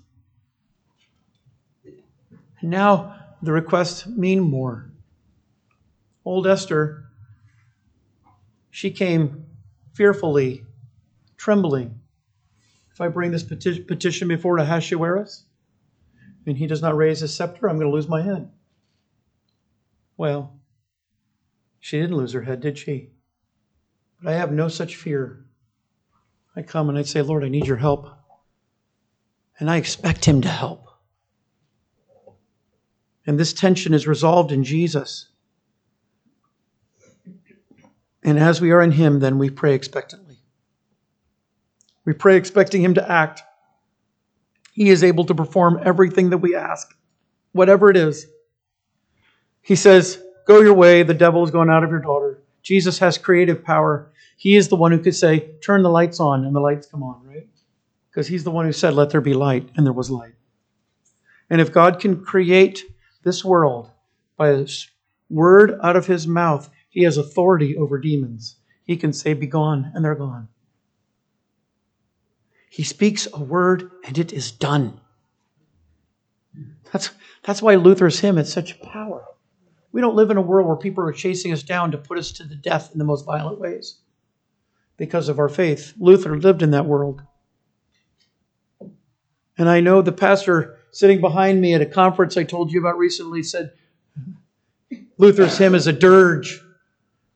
And 2.62 2.70
now 2.70 3.16
the 3.42 3.52
requests 3.52 4.06
mean 4.06 4.40
more. 4.40 4.92
Old 6.24 6.46
Esther, 6.48 7.06
she 8.70 8.92
came 8.92 9.48
fearfully, 9.94 10.64
trembling. 11.38 12.00
If 12.94 13.02
I 13.02 13.08
bring 13.08 13.32
this 13.32 13.44
petition 13.44 14.28
before 14.28 14.60
Ahasuerus 14.60 15.44
and 16.46 16.56
he 16.56 16.68
does 16.68 16.84
not 16.84 16.96
raise 16.96 17.22
his 17.22 17.36
scepter, 17.36 17.68
I'm 17.68 17.78
going 17.78 17.90
to 17.90 17.94
lose 17.94 18.08
my 18.08 18.22
head. 18.22 18.52
Well, 20.18 20.60
she 21.80 22.00
didn't 22.00 22.18
lose 22.18 22.34
her 22.34 22.42
head, 22.42 22.62
did 22.62 22.78
she? 22.78 23.12
But 24.22 24.34
I 24.34 24.38
have 24.38 24.52
no 24.52 24.68
such 24.68 24.96
fear. 24.96 25.46
I 26.56 26.62
come 26.62 26.90
and 26.90 26.98
I 26.98 27.04
say, 27.04 27.22
Lord, 27.22 27.44
I 27.44 27.50
need 27.50 27.68
your 27.68 27.78
help. 27.78 28.08
And 29.60 29.70
I 29.70 29.78
expect 29.78 30.26
him 30.26 30.42
to 30.42 30.48
help. 30.48 30.90
And 33.28 33.40
this 33.40 33.54
tension 33.54 33.94
is 33.94 34.08
resolved 34.08 34.52
in 34.52 34.64
Jesus. 34.64 35.28
And 38.24 38.40
as 38.40 38.60
we 38.62 38.72
are 38.72 38.82
in 38.82 38.92
him, 38.92 39.20
then 39.20 39.38
we 39.38 39.50
pray 39.50 39.76
expectantly. 39.76 40.38
We 42.06 42.14
pray 42.14 42.38
expecting 42.38 42.82
him 42.82 42.96
to 42.96 43.12
act. 43.12 43.42
He 44.74 44.90
is 44.90 45.04
able 45.04 45.26
to 45.26 45.36
perform 45.36 45.80
everything 45.84 46.30
that 46.32 46.40
we 46.40 46.56
ask, 46.56 46.88
whatever 47.52 47.90
it 47.90 47.98
is. 47.98 48.28
He 49.66 49.76
says, 49.76 50.22
Go 50.46 50.62
your 50.62 50.76
way, 50.76 51.02
the 51.02 51.16
devil 51.16 51.44
is 51.44 51.50
going 51.50 51.72
out 51.72 51.84
of 51.84 51.90
your 51.90 52.00
daughter. 52.00 52.40
Jesus 52.62 53.00
has 53.00 53.18
creative 53.18 53.64
power. 53.64 54.12
He 54.38 54.56
is 54.56 54.68
the 54.68 54.76
one 54.76 54.92
who 54.92 55.00
could 55.00 55.16
say, 55.16 55.56
Turn 55.64 55.82
the 55.82 55.90
lights 55.90 56.20
on, 56.20 56.46
and 56.46 56.56
the 56.56 56.60
lights 56.60 56.86
come 56.86 57.02
on, 57.02 57.26
right? 57.26 57.48
Because 58.10 58.28
he's 58.28 58.44
the 58.44 58.52
one 58.52 58.66
who 58.66 58.72
said, 58.72 58.94
Let 58.94 59.10
there 59.10 59.22
be 59.22 59.34
light, 59.34 59.68
and 59.76 59.84
there 59.84 59.92
was 59.92 60.12
light. 60.12 60.36
And 61.50 61.60
if 61.60 61.74
God 61.74 62.00
can 62.00 62.24
create 62.24 62.84
this 63.24 63.44
world 63.44 63.90
by 64.38 64.50
a 64.50 64.68
word 65.32 65.80
out 65.82 65.96
of 65.96 66.06
his 66.06 66.28
mouth, 66.28 66.70
he 66.90 67.02
has 67.02 67.18
authority 67.18 67.76
over 67.76 67.98
demons. 67.98 68.58
He 68.84 68.96
can 68.98 69.14
say, 69.14 69.34
Be 69.34 69.48
gone, 69.48 69.92
and 69.96 70.06
they're 70.06 70.14
gone. 70.14 70.48
He 72.70 72.84
speaks 72.84 73.28
a 73.34 73.40
word, 73.40 73.90
and 74.06 74.16
it 74.20 74.32
is 74.32 74.52
done. 74.52 75.00
That's, 76.92 77.10
that's 77.42 77.64
why 77.64 77.76
Luther's 77.76 78.20
hymn 78.20 78.38
had 78.38 78.46
such 78.46 78.80
power. 78.80 79.26
We 79.96 80.02
don't 80.02 80.18
live 80.18 80.30
in 80.30 80.36
a 80.36 80.42
world 80.42 80.68
where 80.68 80.76
people 80.76 81.06
are 81.06 81.14
chasing 81.14 81.54
us 81.54 81.64
down 81.64 81.92
to 81.92 81.98
put 81.98 82.18
us 82.18 82.34
to 82.34 82.44
the 82.44 82.54
death 82.54 82.90
in 82.92 83.00
the 83.00 83.06
most 83.06 83.24
violent 83.24 83.62
ways 83.62 83.96
because 84.98 85.30
of 85.30 85.40
our 85.40 85.48
faith. 85.48 85.94
Luther 85.98 86.38
lived 86.38 86.62
in 86.62 86.72
that 86.72 86.86
world. 86.86 87.22
And 89.58 89.70
I 89.70 89.80
know 89.80 90.02
the 90.02 90.12
pastor 90.12 90.80
sitting 90.92 91.22
behind 91.22 91.62
me 91.62 91.74
at 91.74 91.80
a 91.80 91.86
conference 91.86 92.36
I 92.36 92.44
told 92.44 92.74
you 92.74 92.82
about 92.82 92.98
recently 92.98 93.42
said 93.42 93.72
Luther's 95.18 95.58
hymn 95.58 95.74
is 95.74 95.88
a 95.88 95.94
dirge. 95.94 96.62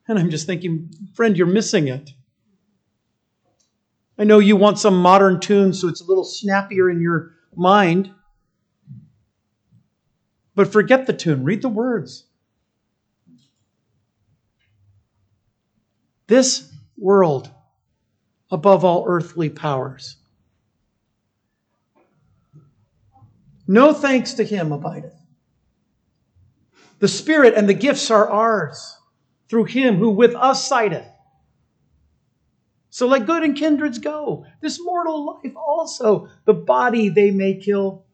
And 0.10 0.20
I'm 0.20 0.30
just 0.30 0.46
thinking, 0.46 0.94
friend, 1.14 1.38
you're 1.38 1.48
missing 1.48 1.88
it. 1.88 2.12
I 4.18 4.26
know 4.26 4.40
you 4.40 4.58
want 4.58 4.80
some 4.80 5.02
modern 5.02 5.40
tune 5.40 5.72
so 5.72 5.88
it's 5.88 6.02
a 6.02 6.06
little 6.06 6.26
snappier 6.26 6.90
in 6.90 7.00
your 7.00 7.36
mind. 7.56 8.12
But 10.56 10.74
forget 10.74 11.08
the 11.08 11.14
tune, 11.14 11.46
read 11.46 11.62
the 11.62 11.70
words. 11.70 12.26
This 16.30 16.72
world, 16.96 17.50
above 18.52 18.86
all 18.86 19.04
earthly 19.08 19.50
powers, 19.50 20.16
no 23.68 23.94
thanks 23.94 24.34
to 24.34 24.44
him 24.44 24.72
abideth. 24.72 25.16
The 27.00 27.08
Spirit 27.08 27.56
and 27.56 27.68
the 27.68 27.74
gifts 27.74 28.12
are 28.12 28.30
ours 28.30 28.96
through 29.50 29.66
him 29.66 29.96
who 29.98 30.12
with 30.12 30.36
us 30.36 30.68
sideth. 30.68 31.08
So 32.92 33.08
let 33.08 33.26
good 33.26 33.42
and 33.42 33.58
kindreds 33.58 33.98
go. 33.98 34.46
This 34.62 34.80
mortal 34.80 35.26
life 35.26 35.56
also, 35.56 36.30
the 36.46 36.54
body 36.54 37.10
they 37.10 37.32
may 37.32 37.56
kill. 37.56 38.06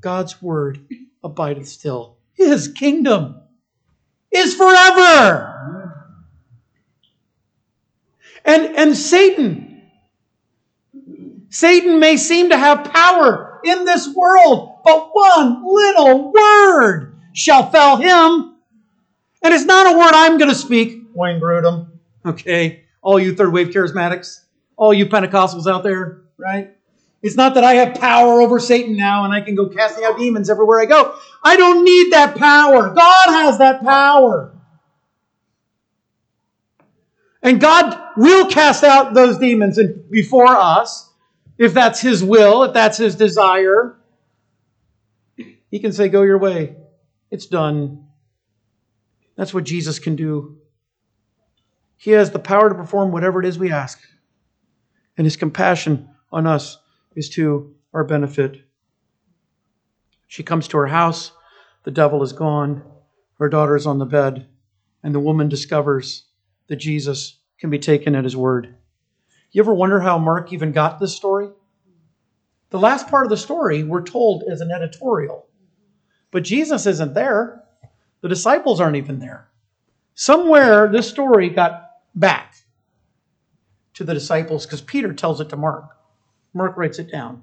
God's 0.00 0.42
word 0.42 0.80
abideth 1.22 1.68
still. 1.68 2.16
His 2.32 2.66
kingdom 2.66 3.40
is 4.32 4.56
forever. 4.56 5.81
And, 8.44 8.76
and 8.76 8.96
Satan, 8.96 9.82
Satan 11.48 11.98
may 12.00 12.16
seem 12.16 12.50
to 12.50 12.58
have 12.58 12.84
power 12.92 13.60
in 13.64 13.84
this 13.84 14.12
world, 14.14 14.80
but 14.84 15.10
one 15.12 15.64
little 15.64 16.32
word 16.32 17.14
shall 17.32 17.70
fell 17.70 17.96
him. 17.96 18.56
And 19.42 19.54
it's 19.54 19.64
not 19.64 19.92
a 19.92 19.98
word 19.98 20.12
I'm 20.12 20.38
going 20.38 20.50
to 20.50 20.56
speak, 20.56 21.02
Wayne 21.14 21.40
Grudem. 21.40 21.88
Okay, 22.24 22.84
all 23.00 23.18
you 23.18 23.34
third 23.34 23.52
wave 23.52 23.68
charismatics, 23.68 24.40
all 24.76 24.94
you 24.94 25.06
Pentecostals 25.06 25.66
out 25.66 25.82
there, 25.82 26.22
right? 26.36 26.70
It's 27.22 27.36
not 27.36 27.54
that 27.54 27.64
I 27.64 27.74
have 27.74 27.94
power 27.94 28.40
over 28.40 28.58
Satan 28.58 28.96
now 28.96 29.24
and 29.24 29.32
I 29.32 29.40
can 29.40 29.54
go 29.54 29.68
casting 29.68 30.04
out 30.04 30.18
demons 30.18 30.50
everywhere 30.50 30.80
I 30.80 30.86
go. 30.86 31.14
I 31.44 31.56
don't 31.56 31.84
need 31.84 32.12
that 32.12 32.36
power. 32.36 32.92
God 32.92 33.26
has 33.28 33.58
that 33.58 33.82
power. 33.82 34.51
And 37.42 37.60
God 37.60 37.98
will 38.16 38.48
cast 38.48 38.84
out 38.84 39.14
those 39.14 39.38
demons 39.38 39.78
before 40.10 40.46
us 40.46 41.10
if 41.58 41.74
that's 41.74 42.00
His 42.00 42.22
will, 42.22 42.62
if 42.62 42.72
that's 42.72 42.98
His 42.98 43.16
desire. 43.16 43.96
He 45.70 45.80
can 45.80 45.92
say, 45.92 46.08
Go 46.08 46.22
your 46.22 46.38
way. 46.38 46.76
It's 47.30 47.46
done. 47.46 48.06
That's 49.36 49.52
what 49.52 49.64
Jesus 49.64 49.98
can 49.98 50.14
do. 50.14 50.58
He 51.96 52.12
has 52.12 52.30
the 52.30 52.38
power 52.38 52.68
to 52.68 52.74
perform 52.74 53.10
whatever 53.10 53.40
it 53.40 53.46
is 53.46 53.58
we 53.58 53.72
ask. 53.72 54.00
And 55.16 55.24
His 55.24 55.36
compassion 55.36 56.08
on 56.30 56.46
us 56.46 56.78
is 57.16 57.28
to 57.30 57.74
our 57.92 58.04
benefit. 58.04 58.62
She 60.28 60.42
comes 60.42 60.68
to 60.68 60.78
her 60.78 60.86
house. 60.86 61.32
The 61.84 61.90
devil 61.90 62.22
is 62.22 62.32
gone. 62.32 62.82
Her 63.38 63.48
daughter 63.48 63.76
is 63.76 63.86
on 63.86 63.98
the 63.98 64.06
bed. 64.06 64.46
And 65.02 65.14
the 65.14 65.20
woman 65.20 65.48
discovers 65.48 66.24
that 66.68 66.76
Jesus 66.76 67.38
can 67.58 67.70
be 67.70 67.78
taken 67.78 68.14
at 68.14 68.24
his 68.24 68.36
word. 68.36 68.74
You 69.50 69.62
ever 69.62 69.74
wonder 69.74 70.00
how 70.00 70.18
Mark 70.18 70.52
even 70.52 70.72
got 70.72 70.98
this 70.98 71.14
story? 71.14 71.48
The 72.70 72.78
last 72.78 73.08
part 73.08 73.26
of 73.26 73.30
the 73.30 73.36
story 73.36 73.82
we're 73.82 74.02
told 74.02 74.44
is 74.46 74.60
an 74.60 74.70
editorial. 74.70 75.46
But 76.30 76.42
Jesus 76.42 76.86
isn't 76.86 77.12
there. 77.12 77.62
The 78.22 78.28
disciples 78.28 78.80
aren't 78.80 78.96
even 78.96 79.18
there. 79.18 79.48
Somewhere 80.14 80.88
this 80.88 81.08
story 81.08 81.50
got 81.50 81.90
back 82.14 82.56
to 83.94 84.04
the 84.04 84.14
disciples 84.14 84.64
because 84.64 84.80
Peter 84.80 85.12
tells 85.12 85.40
it 85.40 85.50
to 85.50 85.56
Mark. 85.56 85.96
Mark 86.54 86.76
writes 86.76 86.98
it 86.98 87.10
down. 87.10 87.42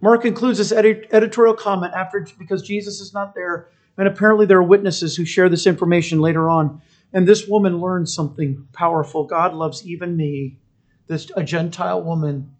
Mark 0.00 0.24
includes 0.24 0.58
this 0.58 0.72
editorial 0.72 1.54
comment 1.54 1.94
after 1.94 2.26
because 2.38 2.62
Jesus 2.62 3.00
is 3.00 3.14
not 3.14 3.34
there, 3.34 3.68
and 3.96 4.06
apparently 4.06 4.44
there 4.44 4.58
are 4.58 4.62
witnesses 4.62 5.16
who 5.16 5.24
share 5.24 5.48
this 5.48 5.66
information 5.66 6.20
later 6.20 6.48
on. 6.50 6.80
And 7.16 7.26
this 7.26 7.48
woman 7.48 7.80
learns 7.80 8.12
something 8.12 8.68
powerful. 8.74 9.24
God 9.24 9.54
loves 9.54 9.86
even 9.86 10.18
me, 10.18 10.58
this 11.06 11.32
a 11.34 11.42
Gentile 11.42 12.02
woman. 12.02 12.54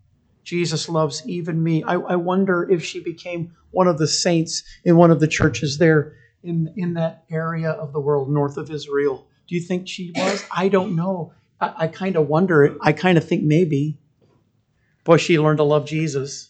Jesus 0.45 0.89
loves 0.89 1.23
even 1.29 1.63
me. 1.63 1.83
I, 1.83 1.97
I 1.97 2.17
wonder 2.17 2.67
if 2.71 2.83
she 2.83 3.01
became 3.01 3.55
one 3.71 3.87
of 3.87 3.99
the 3.99 4.07
saints 4.07 4.63
in 4.83 4.97
one 4.97 5.11
of 5.11 5.21
the 5.21 5.29
churches 5.29 5.77
there 5.77 6.15
in, 6.43 6.73
in 6.75 6.95
that 6.95 7.25
area 7.31 7.71
of 7.71 7.93
the 7.93 8.01
world 8.01 8.31
north 8.31 8.57
of 8.57 8.71
Israel. 8.71 9.29
Do 9.47 9.57
you 9.57 9.61
think 9.61 9.89
she 9.89 10.13
was? 10.17 10.43
I 10.51 10.69
don't 10.69 10.97
know. 10.97 11.35
I, 11.61 11.75
I 11.81 11.89
kind 11.89 12.17
of 12.17 12.27
wonder. 12.27 12.79
I 12.81 12.93
kind 12.93 13.19
of 13.19 13.29
think 13.29 13.43
maybe. 13.43 13.99
Boy, 15.05 15.19
she 15.19 15.39
learned 15.39 15.59
to 15.59 15.65
love 15.65 15.85
Jesus. 15.85 16.49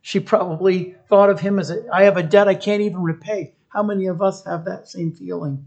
She 0.00 0.18
probably 0.18 0.94
thought 1.10 1.28
of 1.28 1.40
him 1.40 1.58
as 1.58 1.70
a, 1.70 1.84
I 1.92 2.04
have 2.04 2.16
a 2.16 2.22
debt 2.22 2.48
I 2.48 2.54
can't 2.54 2.80
even 2.80 3.02
repay. 3.02 3.54
How 3.68 3.82
many 3.82 4.06
of 4.06 4.22
us 4.22 4.46
have 4.46 4.64
that 4.64 4.88
same 4.88 5.12
feeling? 5.12 5.66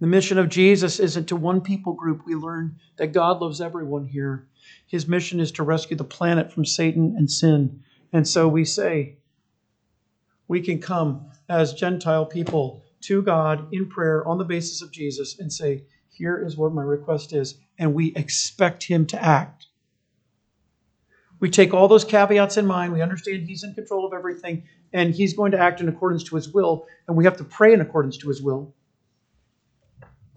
The 0.00 0.06
mission 0.06 0.38
of 0.38 0.48
Jesus 0.48 0.98
isn't 0.98 1.26
to 1.26 1.36
one 1.36 1.60
people 1.60 1.92
group. 1.92 2.22
We 2.24 2.34
learn 2.34 2.78
that 2.96 3.12
God 3.12 3.40
loves 3.40 3.60
everyone 3.60 4.06
here. 4.06 4.48
His 4.86 5.06
mission 5.06 5.40
is 5.40 5.52
to 5.52 5.62
rescue 5.62 5.96
the 5.96 6.04
planet 6.04 6.50
from 6.50 6.64
Satan 6.64 7.14
and 7.18 7.30
sin. 7.30 7.82
And 8.12 8.26
so 8.26 8.48
we 8.48 8.64
say, 8.64 9.18
we 10.48 10.60
can 10.60 10.80
come 10.80 11.30
as 11.48 11.74
Gentile 11.74 12.26
people 12.26 12.82
to 13.02 13.22
God 13.22 13.72
in 13.72 13.88
prayer 13.88 14.26
on 14.26 14.38
the 14.38 14.44
basis 14.44 14.82
of 14.82 14.90
Jesus 14.90 15.38
and 15.38 15.52
say, 15.52 15.84
Here 16.08 16.42
is 16.44 16.56
what 16.56 16.72
my 16.72 16.82
request 16.82 17.32
is. 17.32 17.58
And 17.78 17.94
we 17.94 18.14
expect 18.16 18.82
Him 18.82 19.06
to 19.06 19.22
act. 19.22 19.66
We 21.40 21.50
take 21.50 21.72
all 21.72 21.88
those 21.88 22.04
caveats 22.04 22.56
in 22.56 22.66
mind. 22.66 22.92
We 22.92 23.00
understand 23.02 23.46
He's 23.46 23.64
in 23.64 23.74
control 23.74 24.06
of 24.06 24.12
everything 24.12 24.64
and 24.92 25.14
He's 25.14 25.34
going 25.34 25.52
to 25.52 25.58
act 25.60 25.80
in 25.80 25.88
accordance 25.88 26.24
to 26.24 26.36
His 26.36 26.52
will. 26.52 26.86
And 27.06 27.16
we 27.16 27.24
have 27.24 27.36
to 27.36 27.44
pray 27.44 27.72
in 27.72 27.80
accordance 27.80 28.16
to 28.18 28.28
His 28.28 28.42
will. 28.42 28.74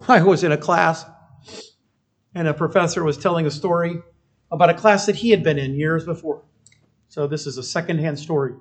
I 0.08 0.22
was 0.22 0.44
in 0.44 0.52
a 0.52 0.56
class, 0.56 1.04
and 2.34 2.46
a 2.46 2.54
professor 2.54 3.02
was 3.02 3.16
telling 3.16 3.46
a 3.46 3.50
story 3.50 4.02
about 4.50 4.70
a 4.70 4.74
class 4.74 5.06
that 5.06 5.16
he 5.16 5.30
had 5.30 5.42
been 5.42 5.58
in 5.58 5.74
years 5.74 6.04
before. 6.04 6.42
So 7.08 7.26
this 7.26 7.46
is 7.46 7.58
a 7.58 7.62
secondhand 7.62 8.18
story. 8.18 8.54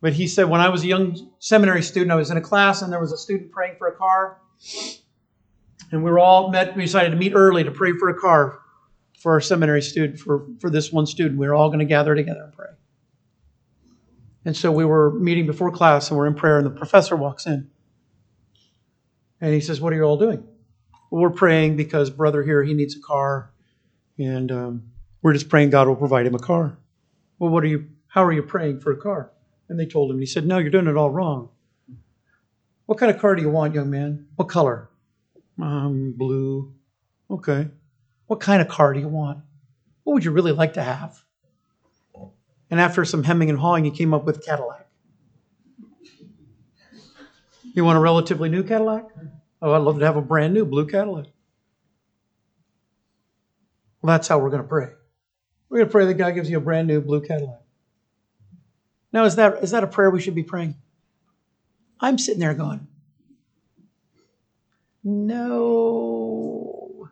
But 0.00 0.12
he 0.12 0.26
said, 0.26 0.48
when 0.48 0.60
I 0.60 0.68
was 0.68 0.84
a 0.84 0.86
young 0.86 1.30
seminary 1.38 1.82
student, 1.82 2.12
I 2.12 2.16
was 2.16 2.30
in 2.30 2.36
a 2.36 2.40
class 2.40 2.82
and 2.82 2.92
there 2.92 3.00
was 3.00 3.12
a 3.12 3.16
student 3.16 3.52
praying 3.52 3.76
for 3.78 3.88
a 3.88 3.96
car. 3.96 4.38
And 5.90 6.04
we 6.04 6.10
were 6.10 6.18
all 6.18 6.50
met, 6.50 6.76
we 6.76 6.82
decided 6.82 7.10
to 7.10 7.16
meet 7.16 7.32
early 7.34 7.64
to 7.64 7.70
pray 7.70 7.92
for 7.98 8.08
a 8.10 8.14
car 8.14 8.60
for 9.20 9.32
our 9.32 9.40
seminary 9.40 9.80
student, 9.80 10.18
for, 10.18 10.46
for 10.60 10.68
this 10.68 10.92
one 10.92 11.06
student. 11.06 11.38
We 11.38 11.46
were 11.46 11.54
all 11.54 11.68
going 11.68 11.78
to 11.78 11.84
gather 11.84 12.14
together 12.14 12.42
and 12.44 12.52
pray. 12.52 12.68
And 14.44 14.56
so 14.56 14.70
we 14.70 14.84
were 14.84 15.10
meeting 15.18 15.46
before 15.46 15.70
class 15.70 16.10
and 16.10 16.18
we're 16.18 16.26
in 16.26 16.34
prayer, 16.34 16.58
and 16.58 16.66
the 16.66 16.70
professor 16.70 17.16
walks 17.16 17.46
in. 17.46 17.70
And 19.44 19.52
he 19.52 19.60
says, 19.60 19.78
What 19.78 19.92
are 19.92 19.96
you 19.96 20.04
all 20.04 20.16
doing? 20.16 20.42
Well, 21.10 21.20
we're 21.20 21.28
praying 21.28 21.76
because 21.76 22.08
brother 22.08 22.42
here, 22.42 22.62
he 22.62 22.72
needs 22.72 22.96
a 22.96 23.00
car. 23.00 23.50
And 24.18 24.50
um, 24.50 24.84
we're 25.20 25.34
just 25.34 25.50
praying 25.50 25.68
God 25.68 25.86
will 25.86 25.96
provide 25.96 26.24
him 26.24 26.34
a 26.34 26.38
car. 26.38 26.78
Well, 27.38 27.50
what 27.50 27.62
are 27.62 27.66
you, 27.66 27.90
how 28.06 28.24
are 28.24 28.32
you 28.32 28.42
praying 28.42 28.80
for 28.80 28.92
a 28.92 28.96
car? 28.96 29.32
And 29.68 29.78
they 29.78 29.84
told 29.84 30.10
him, 30.10 30.18
he 30.18 30.24
said, 30.24 30.46
No, 30.46 30.56
you're 30.56 30.70
doing 30.70 30.86
it 30.86 30.96
all 30.96 31.10
wrong. 31.10 31.50
What 32.86 32.96
kind 32.96 33.14
of 33.14 33.20
car 33.20 33.34
do 33.34 33.42
you 33.42 33.50
want, 33.50 33.74
young 33.74 33.90
man? 33.90 34.28
What 34.36 34.48
color? 34.48 34.88
Um, 35.60 36.14
blue. 36.16 36.72
Okay. 37.30 37.68
What 38.28 38.40
kind 38.40 38.62
of 38.62 38.68
car 38.68 38.94
do 38.94 39.00
you 39.00 39.08
want? 39.08 39.40
What 40.04 40.14
would 40.14 40.24
you 40.24 40.30
really 40.30 40.52
like 40.52 40.72
to 40.72 40.82
have? 40.82 41.22
And 42.70 42.80
after 42.80 43.04
some 43.04 43.22
hemming 43.22 43.50
and 43.50 43.58
hawing, 43.58 43.84
he 43.84 43.90
came 43.90 44.14
up 44.14 44.24
with 44.24 44.42
Cadillac. 44.42 44.83
You 47.74 47.84
want 47.84 47.98
a 47.98 48.00
relatively 48.00 48.48
new 48.48 48.62
Cadillac? 48.62 49.06
Oh, 49.60 49.72
I'd 49.72 49.78
love 49.78 49.98
to 49.98 50.06
have 50.06 50.16
a 50.16 50.22
brand 50.22 50.54
new 50.54 50.64
blue 50.64 50.86
Cadillac. 50.86 51.26
Well, 54.00 54.16
that's 54.16 54.28
how 54.28 54.38
we're 54.38 54.50
going 54.50 54.62
to 54.62 54.68
pray. 54.68 54.88
We're 55.68 55.78
going 55.78 55.88
to 55.88 55.92
pray 55.92 56.06
that 56.06 56.14
God 56.14 56.30
gives 56.32 56.48
you 56.48 56.58
a 56.58 56.60
brand 56.60 56.86
new 56.86 57.00
blue 57.00 57.20
Cadillac. 57.20 57.60
Now, 59.12 59.24
is 59.24 59.36
that, 59.36 59.62
is 59.62 59.72
that 59.72 59.82
a 59.82 59.88
prayer 59.88 60.10
we 60.10 60.20
should 60.20 60.34
be 60.34 60.42
praying? 60.42 60.76
I'm 62.00 62.18
sitting 62.18 62.40
there 62.40 62.54
going, 62.54 62.86
no. 65.02 67.10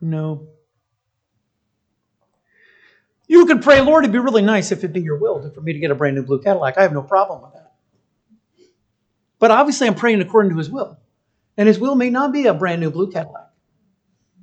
No. 0.00 0.48
You 3.26 3.46
could 3.46 3.62
pray, 3.62 3.80
Lord, 3.80 4.04
it'd 4.04 4.12
be 4.12 4.18
really 4.18 4.42
nice 4.42 4.70
if 4.70 4.78
it'd 4.78 4.92
be 4.92 5.00
your 5.00 5.18
will 5.18 5.50
for 5.50 5.60
me 5.60 5.72
to 5.72 5.78
get 5.78 5.90
a 5.90 5.94
brand 5.94 6.16
new 6.16 6.22
blue 6.22 6.40
Cadillac. 6.40 6.78
I 6.78 6.82
have 6.82 6.92
no 6.92 7.02
problem 7.02 7.42
with 7.42 7.52
that. 7.54 7.55
But 9.38 9.50
obviously, 9.50 9.86
I'm 9.86 9.94
praying 9.94 10.20
according 10.20 10.52
to 10.52 10.58
his 10.58 10.70
will. 10.70 10.98
And 11.56 11.68
his 11.68 11.78
will 11.78 11.94
may 11.94 12.10
not 12.10 12.32
be 12.32 12.46
a 12.46 12.54
brand 12.54 12.80
new 12.80 12.90
blue 12.90 13.10
Cadillac. 13.10 13.50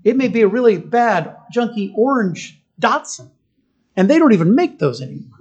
It 0.03 0.15
may 0.17 0.27
be 0.27 0.41
a 0.41 0.47
really 0.47 0.77
bad, 0.77 1.37
junky 1.53 1.93
orange 1.95 2.61
Datsun. 2.79 3.29
And 3.95 4.09
they 4.09 4.17
don't 4.19 4.33
even 4.33 4.55
make 4.55 4.79
those 4.79 5.01
anymore. 5.01 5.37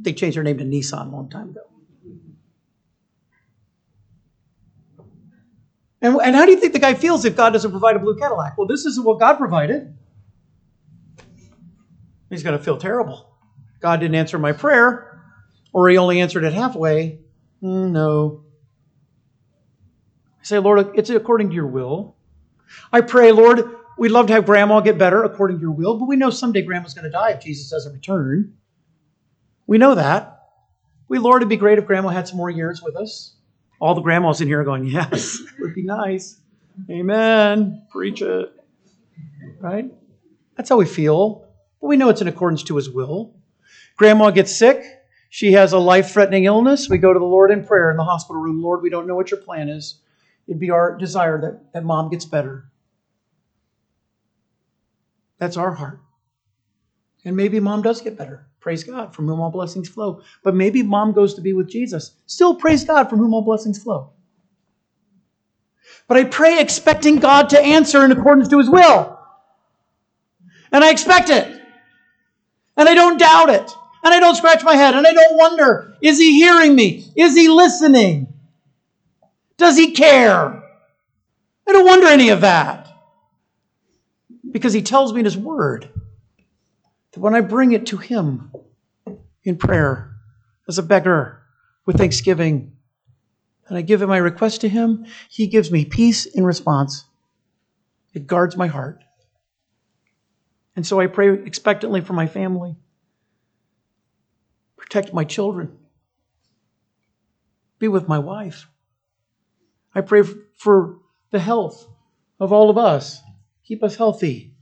They 0.00 0.12
changed 0.12 0.36
their 0.36 0.44
name 0.44 0.58
to 0.58 0.64
Nissan 0.64 1.08
a 1.08 1.10
long 1.10 1.28
time 1.28 1.50
ago. 1.50 1.62
And, 6.02 6.16
and 6.22 6.36
how 6.36 6.44
do 6.44 6.52
you 6.52 6.58
think 6.58 6.72
the 6.72 6.78
guy 6.78 6.94
feels 6.94 7.24
if 7.24 7.36
God 7.36 7.50
doesn't 7.50 7.70
provide 7.70 7.96
a 7.96 7.98
blue 7.98 8.16
Cadillac? 8.16 8.56
Well, 8.56 8.66
this 8.66 8.84
isn't 8.84 9.04
what 9.04 9.18
God 9.18 9.36
provided. 9.36 9.96
He's 12.30 12.42
going 12.42 12.56
to 12.56 12.62
feel 12.62 12.76
terrible. 12.76 13.34
God 13.80 14.00
didn't 14.00 14.14
answer 14.14 14.38
my 14.38 14.52
prayer, 14.52 15.05
or 15.76 15.90
he 15.90 15.98
only 15.98 16.22
answered 16.22 16.42
it 16.42 16.54
halfway. 16.54 17.18
Mm, 17.62 17.90
no. 17.90 18.44
I 20.40 20.42
say, 20.42 20.58
Lord, 20.58 20.92
it's 20.94 21.10
according 21.10 21.50
to 21.50 21.54
your 21.54 21.66
will. 21.66 22.16
I 22.90 23.02
pray, 23.02 23.30
Lord, 23.30 23.76
we'd 23.98 24.08
love 24.08 24.28
to 24.28 24.32
have 24.32 24.46
grandma 24.46 24.80
get 24.80 24.96
better 24.96 25.22
according 25.22 25.58
to 25.58 25.60
your 25.60 25.72
will, 25.72 25.98
but 25.98 26.06
we 26.06 26.16
know 26.16 26.30
someday 26.30 26.62
grandma's 26.62 26.94
going 26.94 27.04
to 27.04 27.10
die 27.10 27.32
if 27.32 27.42
Jesus 27.42 27.68
doesn't 27.68 27.92
return. 27.92 28.56
We 29.66 29.76
know 29.76 29.96
that. 29.96 30.44
We, 31.08 31.18
Lord, 31.18 31.42
it'd 31.42 31.50
be 31.50 31.58
great 31.58 31.78
if 31.78 31.84
grandma 31.84 32.08
had 32.08 32.26
some 32.26 32.38
more 32.38 32.48
years 32.48 32.80
with 32.82 32.96
us. 32.96 33.36
All 33.78 33.94
the 33.94 34.00
grandmas 34.00 34.40
in 34.40 34.48
here 34.48 34.62
are 34.62 34.64
going, 34.64 34.86
yes, 34.86 35.40
it 35.40 35.46
would 35.60 35.74
be 35.74 35.82
nice. 35.82 36.40
Amen. 36.88 37.86
Preach 37.90 38.22
it. 38.22 38.50
Right? 39.60 39.92
That's 40.56 40.70
how 40.70 40.78
we 40.78 40.86
feel. 40.86 41.46
But 41.82 41.88
we 41.88 41.98
know 41.98 42.08
it's 42.08 42.22
in 42.22 42.28
accordance 42.28 42.62
to 42.62 42.76
his 42.76 42.88
will. 42.88 43.34
Grandma 43.98 44.30
gets 44.30 44.56
sick. 44.56 44.82
She 45.36 45.52
has 45.52 45.74
a 45.74 45.78
life 45.78 46.12
threatening 46.12 46.44
illness. 46.44 46.88
We 46.88 46.96
go 46.96 47.12
to 47.12 47.18
the 47.18 47.26
Lord 47.26 47.50
in 47.50 47.62
prayer 47.62 47.90
in 47.90 47.98
the 47.98 48.04
hospital 48.04 48.40
room. 48.40 48.62
Lord, 48.62 48.80
we 48.80 48.88
don't 48.88 49.06
know 49.06 49.14
what 49.14 49.30
your 49.30 49.38
plan 49.38 49.68
is. 49.68 49.98
It'd 50.48 50.58
be 50.58 50.70
our 50.70 50.96
desire 50.96 51.38
that, 51.42 51.74
that 51.74 51.84
mom 51.84 52.08
gets 52.08 52.24
better. 52.24 52.70
That's 55.36 55.58
our 55.58 55.74
heart. 55.74 56.00
And 57.26 57.36
maybe 57.36 57.60
mom 57.60 57.82
does 57.82 58.00
get 58.00 58.16
better. 58.16 58.46
Praise 58.60 58.82
God, 58.82 59.14
from 59.14 59.26
whom 59.26 59.40
all 59.40 59.50
blessings 59.50 59.90
flow. 59.90 60.22
But 60.42 60.54
maybe 60.54 60.82
mom 60.82 61.12
goes 61.12 61.34
to 61.34 61.42
be 61.42 61.52
with 61.52 61.68
Jesus. 61.68 62.12
Still 62.24 62.54
praise 62.54 62.84
God, 62.84 63.10
from 63.10 63.18
whom 63.18 63.34
all 63.34 63.42
blessings 63.42 63.82
flow. 63.82 64.12
But 66.08 66.16
I 66.16 66.24
pray 66.24 66.62
expecting 66.62 67.16
God 67.16 67.50
to 67.50 67.60
answer 67.60 68.02
in 68.06 68.10
accordance 68.10 68.48
to 68.48 68.58
his 68.58 68.70
will. 68.70 69.20
And 70.72 70.82
I 70.82 70.90
expect 70.90 71.28
it. 71.28 71.60
And 72.78 72.88
I 72.88 72.94
don't 72.94 73.18
doubt 73.18 73.50
it. 73.50 73.70
And 74.06 74.14
I 74.14 74.20
don't 74.20 74.36
scratch 74.36 74.62
my 74.62 74.76
head. 74.76 74.94
And 74.94 75.04
I 75.04 75.12
don't 75.12 75.36
wonder 75.36 75.96
is 76.00 76.16
he 76.16 76.38
hearing 76.38 76.76
me? 76.76 77.04
Is 77.16 77.34
he 77.34 77.48
listening? 77.48 78.32
Does 79.56 79.76
he 79.76 79.90
care? 79.90 80.62
I 81.68 81.72
don't 81.72 81.84
wonder 81.84 82.06
any 82.06 82.28
of 82.28 82.42
that. 82.42 82.86
Because 84.48 84.72
he 84.72 84.80
tells 84.80 85.12
me 85.12 85.18
in 85.18 85.24
his 85.24 85.36
word 85.36 85.90
that 87.10 87.18
when 87.18 87.34
I 87.34 87.40
bring 87.40 87.72
it 87.72 87.86
to 87.86 87.96
him 87.96 88.52
in 89.42 89.56
prayer, 89.56 90.14
as 90.68 90.78
a 90.78 90.84
beggar, 90.84 91.42
with 91.84 91.98
thanksgiving, 91.98 92.76
and 93.66 93.76
I 93.76 93.82
give 93.82 94.02
him 94.02 94.08
my 94.08 94.18
request 94.18 94.60
to 94.60 94.68
him, 94.68 95.06
he 95.28 95.48
gives 95.48 95.72
me 95.72 95.84
peace 95.84 96.26
in 96.26 96.44
response. 96.44 97.06
It 98.14 98.28
guards 98.28 98.56
my 98.56 98.68
heart. 98.68 99.02
And 100.76 100.86
so 100.86 101.00
I 101.00 101.08
pray 101.08 101.34
expectantly 101.34 102.02
for 102.02 102.12
my 102.12 102.28
family. 102.28 102.76
Protect 104.76 105.12
my 105.12 105.24
children. 105.24 105.76
Be 107.78 107.88
with 107.88 108.08
my 108.08 108.18
wife. 108.18 108.68
I 109.94 110.00
pray 110.00 110.22
for 110.56 110.98
the 111.30 111.38
health 111.38 111.88
of 112.38 112.52
all 112.52 112.70
of 112.70 112.78
us. 112.78 113.20
Keep 113.64 113.82
us 113.82 113.96
healthy. 113.96 114.54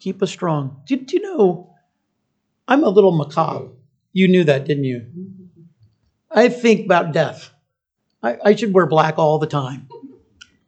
Keep 0.00 0.22
us 0.22 0.30
strong. 0.30 0.82
Do, 0.86 0.96
do 0.96 1.16
you 1.16 1.22
know, 1.22 1.74
I'm 2.66 2.84
a 2.84 2.88
little 2.88 3.12
macabre. 3.12 3.68
You 4.12 4.28
knew 4.28 4.44
that, 4.44 4.64
didn't 4.66 4.84
you? 4.84 5.06
I 6.30 6.48
think 6.48 6.86
about 6.86 7.12
death. 7.12 7.50
I, 8.22 8.36
I 8.44 8.54
should 8.54 8.72
wear 8.72 8.86
black 8.86 9.18
all 9.18 9.38
the 9.38 9.46
time. 9.46 9.88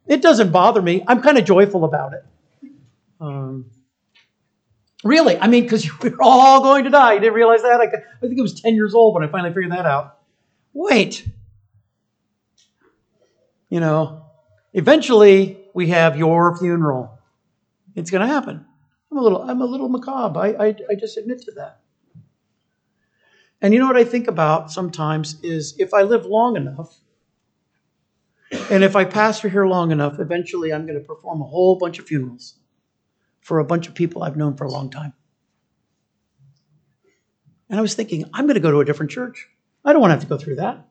It 0.07 0.21
doesn't 0.21 0.51
bother 0.51 0.81
me. 0.81 1.03
I'm 1.07 1.21
kind 1.21 1.37
of 1.37 1.45
joyful 1.45 1.83
about 1.83 2.13
it. 2.13 2.25
Um, 3.19 3.65
really, 5.05 5.37
I 5.37 5.47
mean, 5.47 5.63
because 5.63 5.87
we're 6.01 6.17
all 6.19 6.61
going 6.61 6.83
to 6.83 6.89
die. 6.89 7.13
You 7.13 7.19
didn't 7.21 7.35
realize 7.35 7.61
that? 7.61 7.79
I, 7.79 7.85
I 7.85 8.27
think 8.27 8.37
it 8.37 8.41
was 8.41 8.59
10 8.59 8.75
years 8.75 8.93
old 8.93 9.13
when 9.13 9.23
I 9.23 9.27
finally 9.27 9.51
figured 9.51 9.71
that 9.71 9.85
out. 9.85 10.17
Wait. 10.73 11.25
You 13.69 13.79
know, 13.79 14.25
eventually 14.73 15.59
we 15.73 15.87
have 15.87 16.17
your 16.17 16.57
funeral. 16.57 17.17
It's 17.95 18.11
going 18.11 18.21
to 18.21 18.27
happen. 18.27 18.65
I'm 19.11 19.17
a 19.17 19.21
little, 19.21 19.41
I'm 19.41 19.61
a 19.61 19.65
little 19.65 19.87
macabre. 19.87 20.39
I, 20.39 20.47
I, 20.47 20.75
I 20.89 20.95
just 20.95 21.17
admit 21.17 21.41
to 21.43 21.51
that. 21.53 21.79
And 23.61 23.73
you 23.73 23.79
know 23.79 23.87
what 23.87 23.97
I 23.97 24.03
think 24.03 24.27
about 24.27 24.71
sometimes 24.71 25.39
is 25.41 25.75
if 25.79 25.93
I 25.93 26.01
live 26.01 26.25
long 26.25 26.57
enough, 26.57 26.99
and 28.69 28.83
if 28.83 28.95
I 28.95 29.05
pastor 29.05 29.49
here 29.49 29.65
long 29.65 29.91
enough, 29.91 30.19
eventually 30.19 30.73
I'm 30.73 30.85
going 30.85 30.99
to 30.99 31.05
perform 31.05 31.41
a 31.41 31.45
whole 31.45 31.77
bunch 31.77 31.97
of 31.97 32.05
funerals 32.05 32.55
for 33.45 33.59
a 33.59 33.63
bunch 33.63 33.87
of 33.87 33.93
people 33.93 34.23
I've 34.23 34.35
known 34.35 34.55
for 34.57 34.63
a 34.63 34.71
long 34.71 34.89
time. 34.89 35.13
And 37.69 37.77
I 37.77 37.81
was 37.83 37.93
thinking, 37.93 38.25
I'm 38.33 38.47
going 38.47 38.55
to 38.55 38.59
go 38.59 38.71
to 38.71 38.79
a 38.79 38.85
different 38.85 39.11
church. 39.11 39.47
I 39.85 39.93
don't 39.93 40.01
want 40.01 40.09
to 40.09 40.15
have 40.15 40.23
to 40.23 40.27
go 40.27 40.35
through 40.35 40.55
that. 40.55 40.87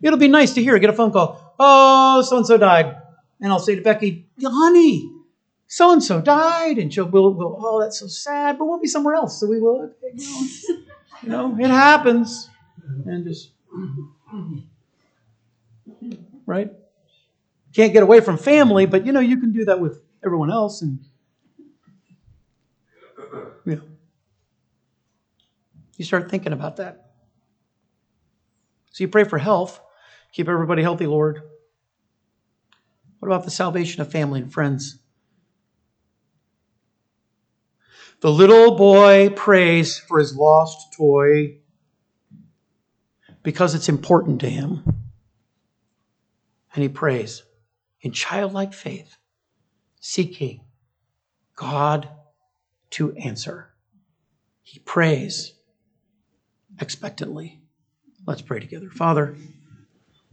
It'll 0.00 0.18
be 0.18 0.26
nice 0.26 0.54
to 0.54 0.62
hear, 0.62 0.78
get 0.78 0.88
a 0.88 0.94
phone 0.94 1.12
call. 1.12 1.54
Oh, 1.58 2.22
so 2.22 2.38
and 2.38 2.46
so 2.46 2.56
died. 2.56 2.96
And 3.42 3.52
I'll 3.52 3.58
say 3.58 3.74
to 3.74 3.82
Becky, 3.82 4.26
honey, 4.42 5.12
so 5.66 5.92
and 5.92 6.02
so 6.02 6.22
died. 6.22 6.78
And 6.78 6.90
she'll, 6.90 7.10
we'll, 7.10 7.34
we'll, 7.34 7.58
oh, 7.60 7.82
that's 7.82 8.00
so 8.00 8.06
sad, 8.06 8.58
but 8.58 8.64
we'll 8.64 8.80
be 8.80 8.88
somewhere 8.88 9.14
else. 9.14 9.38
So 9.38 9.46
we 9.46 9.60
will, 9.60 9.92
you 10.02 11.28
know, 11.28 11.54
it 11.60 11.68
happens. 11.68 12.48
And 13.04 13.26
just, 13.26 13.50
right? 16.46 16.72
Can't 17.74 17.92
get 17.92 18.02
away 18.02 18.20
from 18.20 18.38
family, 18.38 18.86
but 18.86 19.04
you 19.04 19.12
know, 19.12 19.20
you 19.20 19.36
can 19.36 19.52
do 19.52 19.66
that 19.66 19.78
with 19.78 20.00
everyone 20.24 20.50
else. 20.50 20.80
And, 20.80 21.00
you 23.66 23.82
you 25.96 26.04
start 26.04 26.30
thinking 26.30 26.52
about 26.52 26.76
that. 26.76 27.10
So 28.92 29.04
you 29.04 29.08
pray 29.08 29.24
for 29.24 29.38
health. 29.38 29.80
Keep 30.32 30.48
everybody 30.48 30.82
healthy, 30.82 31.06
Lord. 31.06 31.42
What 33.18 33.28
about 33.28 33.44
the 33.44 33.50
salvation 33.50 34.02
of 34.02 34.10
family 34.10 34.40
and 34.40 34.52
friends? 34.52 34.98
The 38.20 38.30
little 38.30 38.76
boy 38.76 39.30
prays 39.30 39.98
for 39.98 40.18
his 40.18 40.36
lost 40.36 40.94
toy 40.94 41.58
because 43.42 43.74
it's 43.74 43.88
important 43.88 44.40
to 44.40 44.50
him. 44.50 44.82
And 46.74 46.82
he 46.82 46.88
prays 46.88 47.42
in 48.02 48.12
childlike 48.12 48.74
faith, 48.74 49.16
seeking 50.00 50.60
God 51.54 52.08
to 52.90 53.12
answer. 53.12 53.72
He 54.62 54.78
prays 54.80 55.54
expectantly. 56.80 57.60
Let's 58.26 58.42
pray 58.42 58.60
together. 58.60 58.90
Father, 58.90 59.36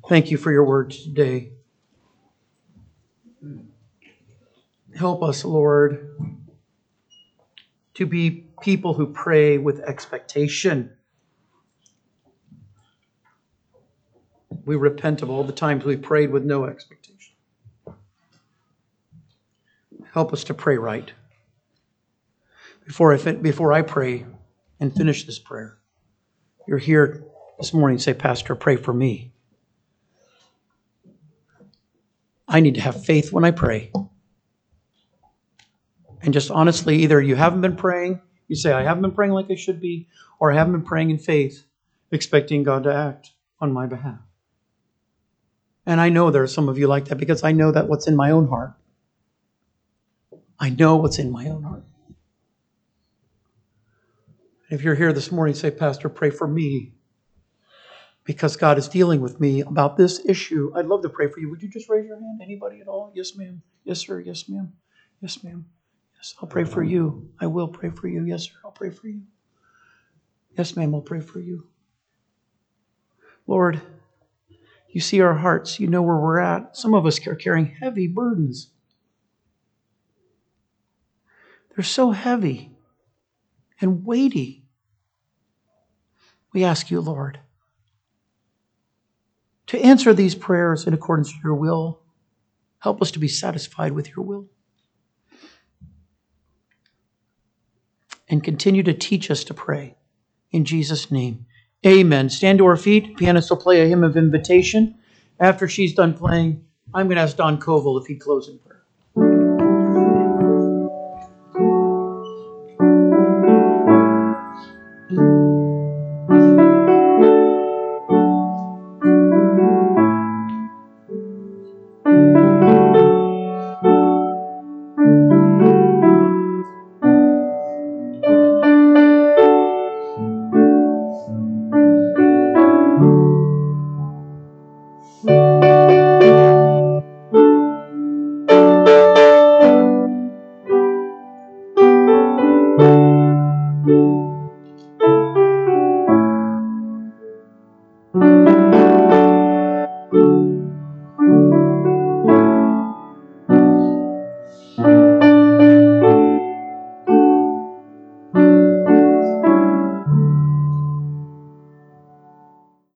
thank 0.09 0.31
you 0.31 0.37
for 0.37 0.51
your 0.51 0.65
words 0.65 1.03
today. 1.03 1.51
Help 4.95 5.23
us, 5.23 5.43
Lord, 5.43 6.15
to 7.95 8.05
be 8.05 8.47
people 8.61 8.93
who 8.93 9.07
pray 9.07 9.57
with 9.57 9.79
expectation. 9.81 10.91
We 14.65 14.75
repent 14.75 15.21
of 15.21 15.29
all 15.29 15.43
the 15.43 15.53
times 15.53 15.83
we 15.83 15.97
prayed 15.97 16.31
with 16.31 16.43
no 16.43 16.65
expectation. 16.65 17.33
Help 20.13 20.31
us 20.31 20.43
to 20.45 20.53
pray 20.53 20.77
right 20.77 21.11
before 22.86 23.13
I, 23.13 23.31
before 23.34 23.73
I 23.73 23.81
pray 23.81 24.25
and 24.79 24.93
finish 24.93 25.25
this 25.25 25.39
prayer, 25.39 25.77
you're 26.67 26.77
here 26.77 27.25
this 27.57 27.73
morning 27.73 27.99
say, 27.99 28.13
Pastor, 28.13 28.55
pray 28.55 28.75
for 28.75 28.93
me. 28.93 29.31
I 32.47 32.59
need 32.59 32.75
to 32.75 32.81
have 32.81 33.03
faith 33.03 33.31
when 33.31 33.45
I 33.45 33.51
pray. 33.51 33.91
And 36.21 36.34
just 36.34 36.51
honestly, 36.51 36.97
either 36.97 37.21
you 37.21 37.36
haven't 37.36 37.61
been 37.61 37.75
praying, 37.75 38.21
you 38.47 38.55
say, 38.55 38.71
I 38.71 38.84
haven't 38.84 39.01
been 39.01 39.11
praying 39.11 39.34
like 39.34 39.49
I 39.49 39.55
should 39.55 39.81
be, 39.81 40.07
or 40.39 40.51
I 40.51 40.55
haven't 40.55 40.73
been 40.73 40.84
praying 40.84 41.09
in 41.09 41.17
faith, 41.17 41.65
expecting 42.11 42.63
God 42.63 42.84
to 42.84 42.93
act 42.93 43.31
on 43.59 43.73
my 43.73 43.88
behalf. 43.88 44.19
And 45.86 45.99
I 45.99 46.09
know 46.09 46.31
there 46.31 46.43
are 46.43 46.47
some 46.47 46.69
of 46.69 46.77
you 46.77 46.88
like 46.88 47.05
that 47.05 47.17
because 47.17 47.43
I 47.43 47.51
know 47.51 47.71
that 47.71 47.88
what's 47.88 48.07
in 48.07 48.15
my 48.15 48.31
own 48.31 48.47
heart. 48.47 48.73
I 50.59 50.69
know 50.69 50.95
what's 50.95 51.19
in 51.19 51.31
my 51.31 51.47
own 51.47 51.63
heart. 51.63 51.84
If 54.74 54.82
you're 54.82 54.95
here 54.95 55.13
this 55.13 55.32
morning, 55.32 55.53
say, 55.53 55.69
Pastor, 55.69 56.09
pray 56.09 56.32
for 56.32 56.47
me 56.47 56.93
because 58.24 58.55
God 58.55 58.80
is 58.80 58.88
dealing 58.88 59.21
with 59.21 59.39
me 59.39 59.61
about 59.61 59.97
this 59.97 60.26
issue. 60.26 60.74
I'd 60.76 60.88
love 60.88 61.03
to 61.03 61.09
pray 61.09 61.28
for 61.28 61.39
you. 61.39 61.51
Would 61.51 61.61
you 61.61 61.69
just 61.69 61.88
raise 61.89 62.07
your 62.07 62.19
hand? 62.19 62.41
Anybody 62.41 62.82
at 62.82 62.88
all? 62.88 63.11
Yes, 63.13 63.36
ma'am. 63.36 63.61
Yes, 63.84 63.99
sir. 63.99 64.19
Yes, 64.19 64.49
ma'am. 64.49 64.74
Yes, 65.21 65.43
ma'am. 65.43 65.67
Yes, 66.15 66.34
I'll 66.41 66.49
pray 66.49 66.63
for 66.63 66.82
you. 66.82 67.30
I 67.39 67.45
will 67.45 67.67
pray 67.67 67.91
for 67.91 68.07
you. 68.07 68.26
Yes, 68.26 68.45
sir. 68.45 68.53
I'll 68.65 68.71
pray 68.71 68.89
for 68.89 69.07
you. 69.07 69.21
Yes, 70.57 70.76
ma'am. 70.76 70.95
I'll 70.95 71.01
pray 71.01 71.21
for 71.21 71.39
you. 71.39 71.67
Lord, 73.45 73.80
you 74.89 75.01
see 75.01 75.21
our 75.21 75.36
hearts. 75.36 75.80
You 75.80 75.86
know 75.86 76.01
where 76.01 76.17
we're 76.17 76.39
at. 76.39 76.76
Some 76.76 76.95
of 76.95 77.05
us 77.05 77.28
are 77.28 77.36
carrying 77.36 77.67
heavy 77.67 78.07
burdens. 78.07 78.71
They're 81.76 81.86
so 81.86 82.09
heavy 82.09 82.71
and 83.80 84.03
weighty. 84.03 84.61
We 86.53 86.63
ask 86.63 86.91
you, 86.91 87.01
Lord, 87.01 87.39
to 89.67 89.79
answer 89.79 90.13
these 90.13 90.35
prayers 90.35 90.85
in 90.85 90.93
accordance 90.93 91.33
with 91.33 91.43
your 91.43 91.55
will. 91.55 91.99
Help 92.79 93.01
us 93.01 93.11
to 93.11 93.19
be 93.19 93.27
satisfied 93.27 93.93
with 93.93 94.15
your 94.15 94.23
will. 94.23 94.47
And 98.29 98.43
continue 98.43 98.83
to 98.83 98.93
teach 98.93 99.29
us 99.31 99.43
to 99.45 99.53
pray. 99.53 99.95
In 100.51 100.65
Jesus' 100.65 101.11
name. 101.11 101.45
Amen. 101.85 102.29
Stand 102.29 102.59
to 102.59 102.65
our 102.65 102.77
feet. 102.77 103.17
Pianist 103.17 103.49
will 103.49 103.57
play 103.57 103.81
a 103.81 103.87
hymn 103.87 104.03
of 104.03 104.15
invitation. 104.15 104.95
After 105.39 105.67
she's 105.67 105.93
done 105.93 106.13
playing, 106.13 106.65
I'm 106.93 107.07
going 107.07 107.17
to 107.17 107.23
ask 107.23 107.35
Don 107.35 107.59
Koval 107.59 107.99
if 107.99 108.07
he'd 108.07 108.21
close 108.21 108.47
in 108.47 108.59
prayer. 108.59 108.72